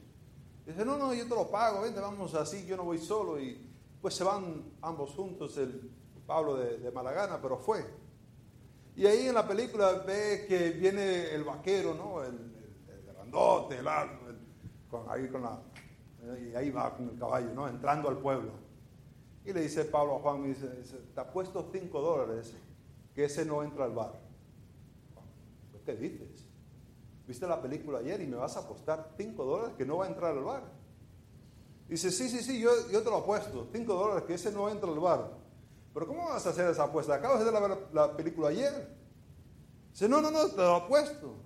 Y 0.66 0.70
dice, 0.70 0.84
no, 0.84 0.98
no, 0.98 1.14
yo 1.14 1.22
te 1.28 1.34
lo 1.36 1.48
pago, 1.48 1.82
vente, 1.82 2.00
vamos 2.00 2.34
así, 2.34 2.66
yo 2.66 2.76
no 2.76 2.82
voy 2.82 2.98
solo. 2.98 3.40
Y 3.40 3.56
pues 4.02 4.14
se 4.14 4.24
van 4.24 4.64
ambos 4.82 5.14
juntos, 5.14 5.56
el 5.58 5.92
Pablo 6.26 6.56
de, 6.56 6.78
de 6.78 6.90
Malagana, 6.90 7.40
pero 7.40 7.56
fue. 7.56 7.86
Y 8.96 9.06
ahí 9.06 9.28
en 9.28 9.34
la 9.34 9.46
película 9.46 9.92
ve 10.04 10.44
que 10.48 10.70
viene 10.70 11.30
el 11.30 11.44
vaquero, 11.44 11.94
¿no? 11.94 12.24
El, 12.24 12.52
grandote, 13.06 13.76
el, 13.76 13.86
el 13.86 14.38
con, 14.90 15.08
ahí 15.08 15.28
con 15.28 15.42
la, 15.42 15.62
y 16.36 16.52
ahí 16.56 16.70
va 16.70 16.96
con 16.96 17.10
el 17.10 17.16
caballo, 17.16 17.54
¿no? 17.54 17.68
Entrando 17.68 18.08
al 18.08 18.18
pueblo. 18.18 18.65
Y 19.46 19.52
le 19.52 19.60
dice 19.60 19.84
Pablo 19.84 20.16
a 20.16 20.18
Juan, 20.18 20.42
me 20.42 20.48
dice, 20.48 20.66
te 21.14 21.20
ha 21.20 21.30
puesto 21.30 21.68
cinco 21.72 22.00
dólares 22.00 22.52
que 23.14 23.24
ese 23.24 23.44
no 23.44 23.62
entra 23.62 23.84
al 23.84 23.92
bar. 23.92 24.20
¿Qué 25.84 25.94
dices? 25.94 26.44
¿Viste 27.28 27.46
la 27.46 27.62
película 27.62 28.00
ayer 28.00 28.20
y 28.20 28.26
me 28.26 28.36
vas 28.36 28.56
a 28.56 28.60
apostar 28.60 29.12
cinco 29.16 29.44
dólares 29.44 29.76
que 29.78 29.86
no 29.86 29.98
va 29.98 30.06
a 30.06 30.08
entrar 30.08 30.36
al 30.36 30.42
bar? 30.42 30.64
Dice, 31.88 32.10
sí, 32.10 32.28
sí, 32.28 32.40
sí, 32.40 32.58
yo, 32.60 32.70
yo 32.90 33.02
te 33.02 33.08
lo 33.08 33.18
apuesto, 33.18 33.68
cinco 33.72 33.94
dólares 33.94 34.24
que 34.24 34.34
ese 34.34 34.50
no 34.50 34.68
entra 34.68 34.90
al 34.90 34.98
bar. 34.98 35.30
Pero 35.94 36.08
¿cómo 36.08 36.28
vas 36.28 36.44
a 36.44 36.50
hacer 36.50 36.68
esa 36.68 36.82
apuesta? 36.82 37.14
Acabas 37.14 37.38
de 37.38 37.44
ver 37.44 37.54
la, 37.54 37.78
la 37.92 38.16
película 38.16 38.48
ayer. 38.48 38.96
Dice, 39.92 40.08
no, 40.08 40.20
no, 40.20 40.32
no, 40.32 40.48
te 40.48 40.56
lo 40.56 40.74
apuesto. 40.74 41.36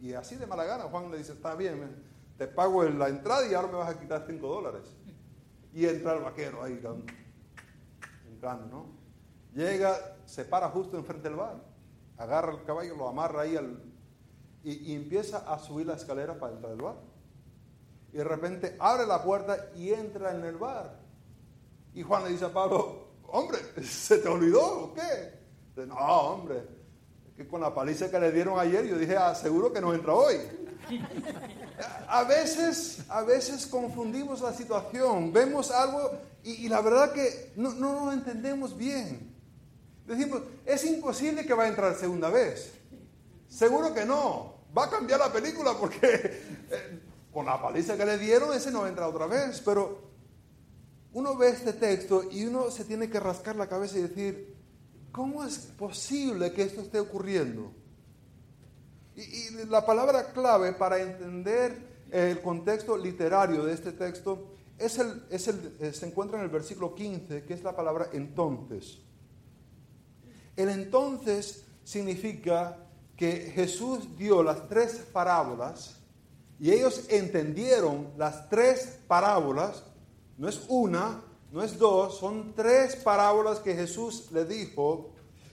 Y 0.00 0.12
así 0.12 0.36
de 0.36 0.46
mala 0.46 0.64
gana, 0.64 0.84
Juan 0.84 1.10
le 1.10 1.16
dice, 1.16 1.32
está 1.32 1.54
bien, 1.54 2.04
te 2.36 2.46
pago 2.46 2.84
la 2.84 3.08
entrada 3.08 3.48
y 3.48 3.54
ahora 3.54 3.68
me 3.68 3.78
vas 3.78 3.88
a 3.88 3.98
quitar 3.98 4.22
cinco 4.26 4.48
dólares. 4.48 4.82
Y 5.76 5.84
entra 5.84 6.14
el 6.14 6.22
vaquero 6.22 6.62
ahí, 6.62 6.80
entrando, 8.26 8.66
¿no? 8.66 8.86
Llega, 9.52 10.16
se 10.24 10.46
para 10.46 10.70
justo 10.70 10.96
enfrente 10.96 11.28
del 11.28 11.36
bar, 11.36 11.62
agarra 12.16 12.54
el 12.54 12.64
caballo, 12.64 12.96
lo 12.96 13.06
amarra 13.06 13.42
ahí 13.42 13.58
y, 14.64 14.94
empieza 14.94 15.52
a 15.52 15.58
subir 15.58 15.86
la 15.86 15.96
escalera 15.96 16.38
para 16.38 16.54
entrar 16.54 16.72
al 16.72 16.78
bar. 16.80 16.96
Y 18.10 18.16
de 18.16 18.24
repente 18.24 18.76
abre 18.78 19.06
la 19.06 19.22
puerta 19.22 19.68
y 19.76 19.92
entra 19.92 20.34
en 20.34 20.46
el 20.46 20.56
bar. 20.56 20.98
Y 21.92 22.02
Juan 22.02 22.24
le 22.24 22.30
dice 22.30 22.46
a 22.46 22.52
Pablo, 22.54 23.08
hombre, 23.24 23.58
¿se 23.84 24.16
te 24.16 24.28
olvidó 24.28 24.84
o 24.84 24.94
qué? 24.94 25.40
Dice, 25.74 25.86
no, 25.86 25.94
hombre, 25.94 26.66
que 27.36 27.46
con 27.46 27.60
la 27.60 27.74
paliza 27.74 28.10
que 28.10 28.18
le 28.18 28.32
dieron 28.32 28.58
ayer 28.58 28.86
yo 28.86 28.96
dije, 28.96 29.14
ah, 29.14 29.34
seguro 29.34 29.70
que 29.70 29.82
no 29.82 29.92
entra 29.92 30.14
hoy. 30.14 30.36
A 32.08 32.24
veces, 32.24 32.98
a 33.08 33.22
veces 33.22 33.66
confundimos 33.66 34.40
la 34.40 34.54
situación, 34.54 35.32
vemos 35.32 35.70
algo 35.70 36.12
y, 36.42 36.68
la 36.68 36.80
verdad 36.80 37.12
que 37.12 37.52
no, 37.56 37.72
no, 37.72 38.06
lo 38.06 38.12
entendemos 38.12 38.76
bien. 38.76 39.34
Decimos, 40.06 40.42
es 40.64 40.84
imposible 40.84 41.44
que 41.44 41.54
va 41.54 41.64
a 41.64 41.68
entrar 41.68 41.94
segunda 41.96 42.30
vez. 42.30 42.72
Seguro 43.48 43.92
que 43.92 44.04
no. 44.04 44.54
Va 44.76 44.84
a 44.84 44.90
cambiar 44.90 45.18
la 45.18 45.32
película 45.32 45.74
porque 45.78 45.98
eh, 46.70 47.00
con 47.32 47.46
la 47.46 47.60
paliza 47.60 47.96
que 47.96 48.06
le 48.06 48.18
dieron, 48.18 48.54
ese 48.54 48.70
no 48.70 48.86
entra 48.86 49.08
otra 49.08 49.26
vez. 49.26 49.60
Pero 49.64 50.00
uno 51.12 51.36
ve 51.36 51.48
este 51.48 51.72
texto 51.72 52.24
y 52.30 52.44
uno 52.44 52.70
se 52.70 52.84
tiene 52.84 53.10
que 53.10 53.18
rascar 53.18 53.56
la 53.56 53.68
cabeza 53.68 53.98
y 53.98 54.02
decir, 54.02 54.54
¿cómo 55.10 55.44
es 55.44 55.58
posible 55.58 56.52
que 56.52 56.62
esto 56.62 56.82
esté 56.82 57.00
ocurriendo? 57.00 57.72
Y, 59.16 59.64
la 59.68 59.84
palabra 59.84 60.32
clave 60.32 60.72
para 60.74 61.00
entender 61.00 62.06
el 62.10 62.40
contexto 62.42 62.96
literario 62.96 63.64
de 63.64 63.72
este 63.72 63.92
texto 63.92 64.54
es 64.78 64.98
el, 64.98 65.24
es 65.30 65.48
el, 65.48 65.94
se 65.94 66.06
encuentra 66.06 66.38
en 66.38 66.44
el 66.44 66.50
versículo 66.50 66.94
15, 66.94 67.44
que 67.44 67.54
es 67.54 67.62
la 67.62 67.74
palabra 67.74 68.10
entonces. 68.12 68.98
El 70.54 70.68
entonces 70.68 71.64
significa 71.82 72.78
que 73.16 73.52
Jesús 73.54 74.16
dio 74.18 74.42
las 74.42 74.68
tres 74.68 75.02
parábolas 75.12 75.96
y 76.60 76.70
ellos 76.72 77.06
entendieron 77.08 78.12
las 78.18 78.48
tres 78.50 78.98
parábolas, 79.06 79.82
no 80.36 80.48
es 80.48 80.62
una, 80.68 81.22
no 81.52 81.62
es 81.62 81.78
dos, 81.78 82.18
son 82.18 82.52
tres 82.54 82.96
parábolas 82.96 83.60
que 83.60 83.74
Jesús 83.74 84.30
le 84.32 84.44
dijo 84.44 85.10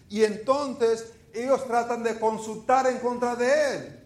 y 0.09 0.23
entonces 0.23 1.13
ellos 1.33 1.65
tratan 1.65 2.03
de 2.03 2.19
consultar 2.19 2.87
en 2.87 2.99
contra 2.99 3.35
de 3.35 3.75
él. 3.75 3.99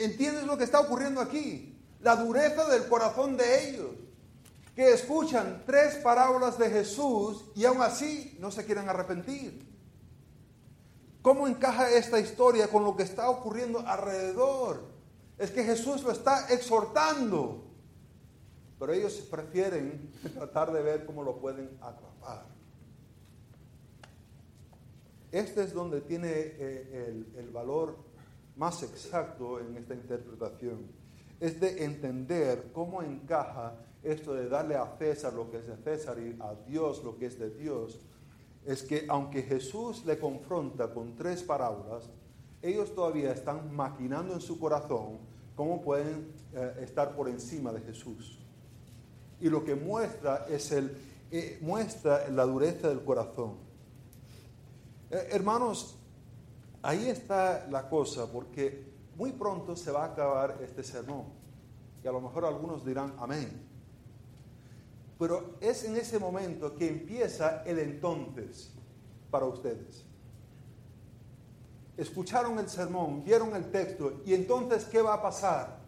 ¿Entiendes 0.00 0.44
lo 0.44 0.58
que 0.58 0.64
está 0.64 0.80
ocurriendo 0.80 1.20
aquí? 1.20 1.78
La 2.00 2.16
dureza 2.16 2.68
del 2.68 2.88
corazón 2.88 3.36
de 3.36 3.68
ellos, 3.68 3.92
que 4.74 4.92
escuchan 4.92 5.62
tres 5.66 5.96
parábolas 5.96 6.58
de 6.58 6.68
Jesús 6.68 7.44
y 7.54 7.64
aún 7.64 7.80
así 7.80 8.36
no 8.40 8.50
se 8.50 8.64
quieren 8.64 8.88
arrepentir. 8.88 9.72
¿Cómo 11.22 11.46
encaja 11.46 11.90
esta 11.90 12.18
historia 12.18 12.68
con 12.68 12.82
lo 12.82 12.96
que 12.96 13.04
está 13.04 13.30
ocurriendo 13.30 13.78
alrededor? 13.86 14.82
Es 15.38 15.52
que 15.52 15.62
Jesús 15.62 16.02
lo 16.02 16.10
está 16.10 16.52
exhortando, 16.52 17.64
pero 18.78 18.92
ellos 18.92 19.14
prefieren 19.30 20.12
tratar 20.34 20.72
de 20.72 20.82
ver 20.82 21.06
cómo 21.06 21.22
lo 21.22 21.36
pueden 21.36 21.78
atrapar. 21.80 22.51
Este 25.32 25.64
es 25.64 25.72
donde 25.72 26.02
tiene 26.02 26.28
eh, 26.30 27.24
el, 27.38 27.50
valor 27.50 27.96
más 28.56 28.82
exacto 28.82 29.58
en 29.58 29.76
esta 29.78 29.94
interpretación. 29.94 30.86
Es 31.40 31.58
de 31.58 31.84
entender 31.84 32.70
cómo 32.72 33.02
encaja 33.02 33.74
esto 34.02 34.34
de 34.34 34.48
darle 34.48 34.76
a 34.76 34.94
César 34.98 35.32
lo 35.32 35.50
que 35.50 35.56
es 35.58 35.66
de 35.66 35.76
César 35.78 36.18
y 36.18 36.36
a 36.40 36.54
Dios 36.66 37.02
lo 37.02 37.16
que 37.16 37.26
es 37.26 37.38
de 37.38 37.50
Dios. 37.50 37.98
Es 38.66 38.82
que 38.82 39.06
aunque 39.08 39.42
Jesús 39.42 40.04
le 40.04 40.18
confronta 40.18 40.92
con 40.92 41.16
tres 41.16 41.42
parábolas, 41.42 42.10
ellos 42.60 42.94
todavía 42.94 43.32
están 43.32 43.74
maquinando 43.74 44.34
en 44.34 44.40
su 44.40 44.60
corazón 44.60 45.18
cómo 45.56 45.82
pueden 45.82 46.32
eh, 46.54 46.80
estar 46.82 47.16
por 47.16 47.28
encima 47.28 47.72
de 47.72 47.80
Jesús. 47.80 48.38
Y 49.40 49.48
lo 49.48 49.64
que 49.64 49.74
muestra 49.74 50.46
es 50.48 50.70
eh, 50.72 51.58
la 52.30 52.44
dureza 52.44 52.88
del 52.88 53.02
corazón. 53.02 53.71
Eh, 55.12 55.28
hermanos, 55.32 55.98
ahí 56.80 57.10
está 57.10 57.66
la 57.70 57.86
cosa, 57.86 58.32
porque 58.32 58.90
muy 59.14 59.30
pronto 59.32 59.76
se 59.76 59.90
va 59.90 60.04
a 60.04 60.06
acabar 60.06 60.58
este 60.62 60.82
sermón. 60.82 61.26
Y 62.02 62.08
a 62.08 62.12
lo 62.12 62.20
mejor 62.22 62.46
algunos 62.46 62.82
dirán 62.82 63.14
amén. 63.18 63.68
Pero 65.18 65.56
es 65.60 65.84
en 65.84 65.98
ese 65.98 66.18
momento 66.18 66.74
que 66.74 66.88
empieza 66.88 67.62
el 67.64 67.78
entonces 67.78 68.72
para 69.30 69.44
ustedes. 69.44 70.06
Escucharon 71.98 72.58
el 72.58 72.70
sermón, 72.70 73.22
vieron 73.22 73.54
el 73.54 73.70
texto, 73.70 74.22
y 74.24 74.32
entonces, 74.32 74.86
¿qué 74.86 75.02
va 75.02 75.12
a 75.12 75.22
pasar? 75.22 75.78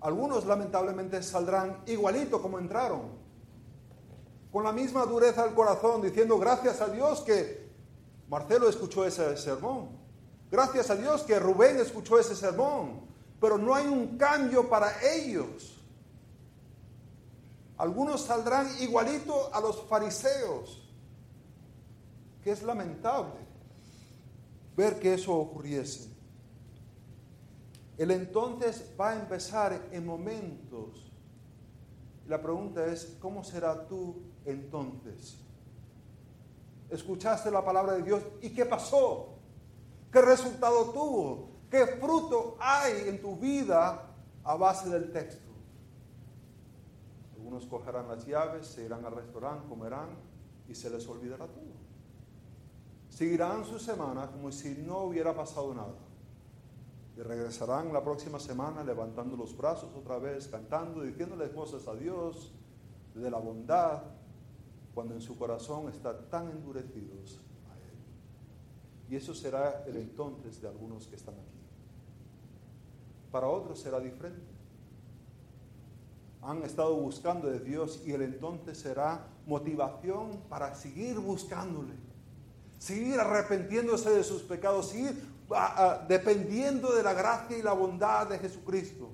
Algunos 0.00 0.46
lamentablemente 0.46 1.20
saldrán 1.20 1.82
igualito 1.86 2.40
como 2.40 2.60
entraron, 2.60 3.18
con 4.52 4.62
la 4.62 4.70
misma 4.70 5.04
dureza 5.04 5.44
del 5.44 5.54
corazón, 5.54 6.00
diciendo 6.00 6.38
gracias 6.38 6.80
a 6.80 6.86
Dios 6.86 7.22
que 7.22 7.67
Marcelo 8.28 8.68
escuchó 8.68 9.06
ese 9.06 9.36
sermón, 9.36 9.88
gracias 10.50 10.90
a 10.90 10.96
Dios 10.96 11.22
que 11.22 11.38
Rubén 11.38 11.78
escuchó 11.78 12.18
ese 12.18 12.36
sermón, 12.36 13.00
pero 13.40 13.56
no 13.56 13.74
hay 13.74 13.86
un 13.86 14.18
cambio 14.18 14.68
para 14.68 14.92
ellos. 15.02 15.80
Algunos 17.78 18.22
saldrán 18.22 18.68
igualito 18.80 19.54
a 19.54 19.60
los 19.60 19.82
fariseos, 19.84 20.82
que 22.42 22.50
es 22.50 22.62
lamentable 22.62 23.38
ver 24.76 24.98
que 24.98 25.14
eso 25.14 25.34
ocurriese. 25.34 26.08
El 27.96 28.10
entonces 28.10 28.84
va 29.00 29.10
a 29.10 29.16
empezar 29.16 29.88
en 29.90 30.06
momentos. 30.06 31.10
La 32.28 32.40
pregunta 32.40 32.86
es, 32.86 33.16
¿cómo 33.20 33.42
será 33.42 33.88
tú 33.88 34.22
entonces? 34.44 35.38
Escuchaste 36.90 37.50
la 37.50 37.64
palabra 37.64 37.94
de 37.94 38.02
Dios 38.02 38.22
y 38.40 38.50
¿qué 38.50 38.64
pasó? 38.64 39.34
¿Qué 40.10 40.22
resultado 40.22 40.90
tuvo? 40.90 41.50
¿Qué 41.70 41.86
fruto 41.86 42.56
hay 42.58 43.08
en 43.08 43.20
tu 43.20 43.36
vida 43.36 44.06
a 44.42 44.56
base 44.56 44.88
del 44.88 45.12
texto? 45.12 45.48
Algunos 47.36 47.66
cogerán 47.66 48.08
las 48.08 48.26
llaves, 48.26 48.66
se 48.66 48.84
irán 48.84 49.04
al 49.04 49.14
restaurante, 49.14 49.68
comerán 49.68 50.08
y 50.66 50.74
se 50.74 50.88
les 50.88 51.06
olvidará 51.06 51.46
todo. 51.46 51.78
Seguirán 53.10 53.64
su 53.64 53.78
semana 53.78 54.30
como 54.30 54.50
si 54.50 54.74
no 54.74 55.00
hubiera 55.00 55.34
pasado 55.34 55.74
nada. 55.74 55.94
Y 57.16 57.20
regresarán 57.20 57.92
la 57.92 58.02
próxima 58.02 58.38
semana 58.38 58.82
levantando 58.84 59.36
los 59.36 59.56
brazos 59.56 59.90
otra 59.94 60.18
vez, 60.18 60.48
cantando, 60.48 61.02
diciéndole 61.02 61.50
cosas 61.50 61.86
a 61.88 61.94
Dios 61.94 62.52
de 63.14 63.30
la 63.30 63.38
bondad, 63.38 64.02
cuando 64.98 65.14
en 65.14 65.20
su 65.20 65.38
corazón 65.38 65.88
están 65.88 66.28
tan 66.28 66.50
endurecidos 66.50 67.38
a 67.70 67.74
Él. 67.76 67.94
Y 69.08 69.14
eso 69.14 69.32
será 69.32 69.84
el 69.86 69.96
entonces 69.96 70.60
de 70.60 70.66
algunos 70.66 71.06
que 71.06 71.14
están 71.14 71.36
aquí. 71.36 71.60
Para 73.30 73.46
otros 73.46 73.78
será 73.78 74.00
diferente. 74.00 74.42
Han 76.42 76.64
estado 76.64 76.96
buscando 76.96 77.48
de 77.48 77.60
Dios 77.60 78.02
y 78.04 78.10
el 78.10 78.22
entonces 78.22 78.76
será 78.76 79.24
motivación 79.46 80.40
para 80.48 80.74
seguir 80.74 81.16
buscándole 81.20 81.94
seguir 82.76 83.20
arrepentiéndose 83.20 84.10
de 84.10 84.24
sus 84.24 84.42
pecados, 84.42 84.88
seguir 84.88 85.16
ah, 85.52 85.74
ah, 85.76 86.06
dependiendo 86.08 86.92
de 86.92 87.04
la 87.04 87.12
gracia 87.12 87.56
y 87.56 87.62
la 87.62 87.72
bondad 87.72 88.26
de 88.26 88.38
Jesucristo. 88.40 89.10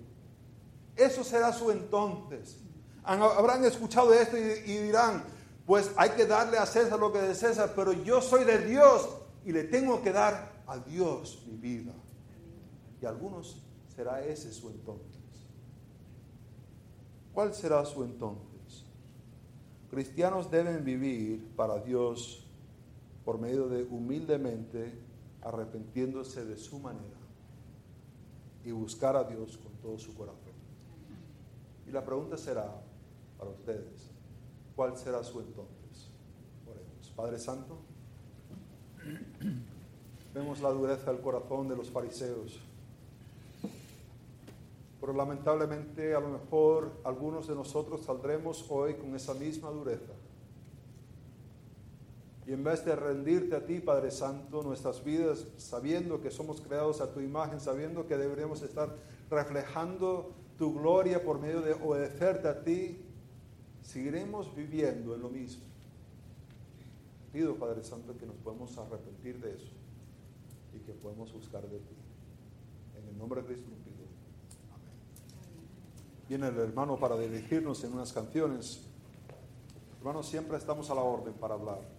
Eso 0.96 1.22
será 1.22 1.52
su 1.52 1.70
entonces. 1.70 2.56
Habrán 3.02 3.66
escuchado 3.66 4.14
esto 4.14 4.38
y 4.38 4.78
dirán, 4.78 5.33
pues 5.66 5.92
hay 5.96 6.10
que 6.10 6.26
darle 6.26 6.58
a 6.58 6.66
César 6.66 6.98
lo 6.98 7.12
que 7.12 7.20
es 7.20 7.28
de 7.28 7.34
César, 7.34 7.72
pero 7.74 7.92
yo 7.92 8.20
soy 8.20 8.44
de 8.44 8.58
Dios 8.66 9.08
y 9.44 9.52
le 9.52 9.64
tengo 9.64 10.02
que 10.02 10.12
dar 10.12 10.62
a 10.66 10.78
Dios 10.78 11.42
mi 11.46 11.56
vida. 11.56 11.92
Y 13.00 13.06
algunos 13.06 13.62
será 13.94 14.22
ese 14.24 14.52
su 14.52 14.68
entonces. 14.70 15.22
¿Cuál 17.32 17.54
será 17.54 17.84
su 17.84 18.04
entonces? 18.04 18.84
Cristianos 19.90 20.50
deben 20.50 20.84
vivir 20.84 21.48
para 21.56 21.78
Dios 21.78 22.46
por 23.24 23.38
medio 23.38 23.68
de 23.68 23.84
humildemente 23.84 24.98
arrepentiéndose 25.42 26.44
de 26.44 26.56
su 26.56 26.78
manera 26.78 27.18
y 28.64 28.70
buscar 28.70 29.16
a 29.16 29.24
Dios 29.24 29.58
con 29.58 29.72
todo 29.74 29.98
su 29.98 30.14
corazón. 30.14 30.54
Y 31.86 31.90
la 31.90 32.04
pregunta 32.04 32.36
será 32.36 32.82
para 33.38 33.50
ustedes, 33.50 34.10
¿cuál 34.76 34.96
será 34.96 35.22
su 35.22 35.40
entonces? 35.40 36.10
Oremos. 36.66 37.12
Padre 37.16 37.38
Santo, 37.38 37.78
vemos 40.34 40.60
la 40.60 40.70
dureza 40.70 41.12
del 41.12 41.20
corazón 41.20 41.68
de 41.68 41.76
los 41.76 41.90
fariseos, 41.90 42.60
pero 45.00 45.12
lamentablemente 45.12 46.14
a 46.14 46.20
lo 46.20 46.30
mejor 46.30 46.92
algunos 47.04 47.46
de 47.46 47.54
nosotros 47.54 48.02
saldremos 48.02 48.64
hoy 48.70 48.94
con 48.94 49.14
esa 49.14 49.34
misma 49.34 49.70
dureza 49.70 50.12
y 52.46 52.52
en 52.52 52.62
vez 52.62 52.84
de 52.84 52.94
rendirte 52.94 53.56
a 53.56 53.64
ti, 53.64 53.80
Padre 53.80 54.10
Santo, 54.10 54.62
nuestras 54.62 55.02
vidas, 55.02 55.46
sabiendo 55.56 56.20
que 56.20 56.30
somos 56.30 56.60
creados 56.60 57.00
a 57.00 57.10
tu 57.10 57.20
imagen, 57.20 57.58
sabiendo 57.58 58.06
que 58.06 58.18
deberíamos 58.18 58.60
estar 58.62 58.94
reflejando 59.30 60.32
tu 60.58 60.74
gloria 60.74 61.24
por 61.24 61.40
medio 61.40 61.62
de 61.62 61.72
obedecerte 61.72 62.48
a 62.48 62.62
ti, 62.62 63.02
seguiremos 63.84 64.52
viviendo 64.56 65.14
en 65.14 65.22
lo 65.22 65.28
mismo. 65.28 65.62
Pido, 67.32 67.56
Padre 67.56 67.84
Santo, 67.84 68.16
que 68.16 68.26
nos 68.26 68.36
podamos 68.36 68.76
arrepentir 68.78 69.38
de 69.40 69.54
eso 69.54 69.70
y 70.74 70.78
que 70.78 70.92
podamos 70.92 71.32
buscar 71.32 71.62
de 71.68 71.78
ti. 71.78 71.94
En 72.98 73.08
el 73.08 73.18
nombre 73.18 73.42
de 73.42 73.48
Cristo 73.48 73.68
lo 73.70 73.76
pido. 73.76 74.04
Amén. 74.72 74.92
Viene 76.28 76.48
el 76.48 76.58
hermano 76.58 76.98
para 76.98 77.16
dirigirnos 77.18 77.84
en 77.84 77.92
unas 77.92 78.12
canciones. 78.12 78.82
Hermanos, 79.98 80.28
siempre 80.28 80.56
estamos 80.56 80.90
a 80.90 80.94
la 80.94 81.02
orden 81.02 81.34
para 81.34 81.54
hablar. 81.54 81.93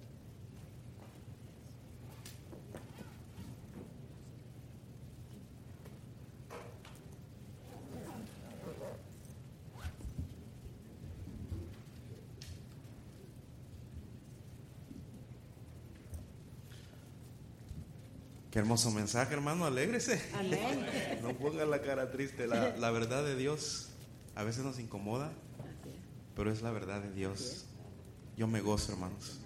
Qué 18.55 18.59
hermoso 18.59 18.89
mensaje, 18.89 19.33
hermano, 19.33 19.65
alégrese. 19.65 20.17
no 21.21 21.33
ponga 21.33 21.65
la 21.65 21.81
cara 21.81 22.09
triste. 22.09 22.47
La, 22.47 22.89
verdad 22.89 23.21
de 23.25 23.35
Dios 23.35 23.89
a 24.33 24.45
veces 24.45 24.63
nos 24.63 24.79
incomoda, 24.79 25.33
pero 26.37 26.49
es 26.49 26.61
la 26.61 26.71
verdad 26.71 27.01
de 27.01 27.11
Dios. 27.11 27.65
Yo 28.37 28.47
me 28.47 28.61
gozo, 28.61 28.93
hermanos. 28.93 29.41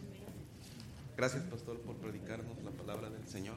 Gracias, 1.18 1.42
pastor, 1.46 1.80
por 1.80 1.96
predicarnos 1.96 2.64
la 2.64 2.70
palabra 2.70 3.10
del 3.10 3.28
Señor. 3.28 3.56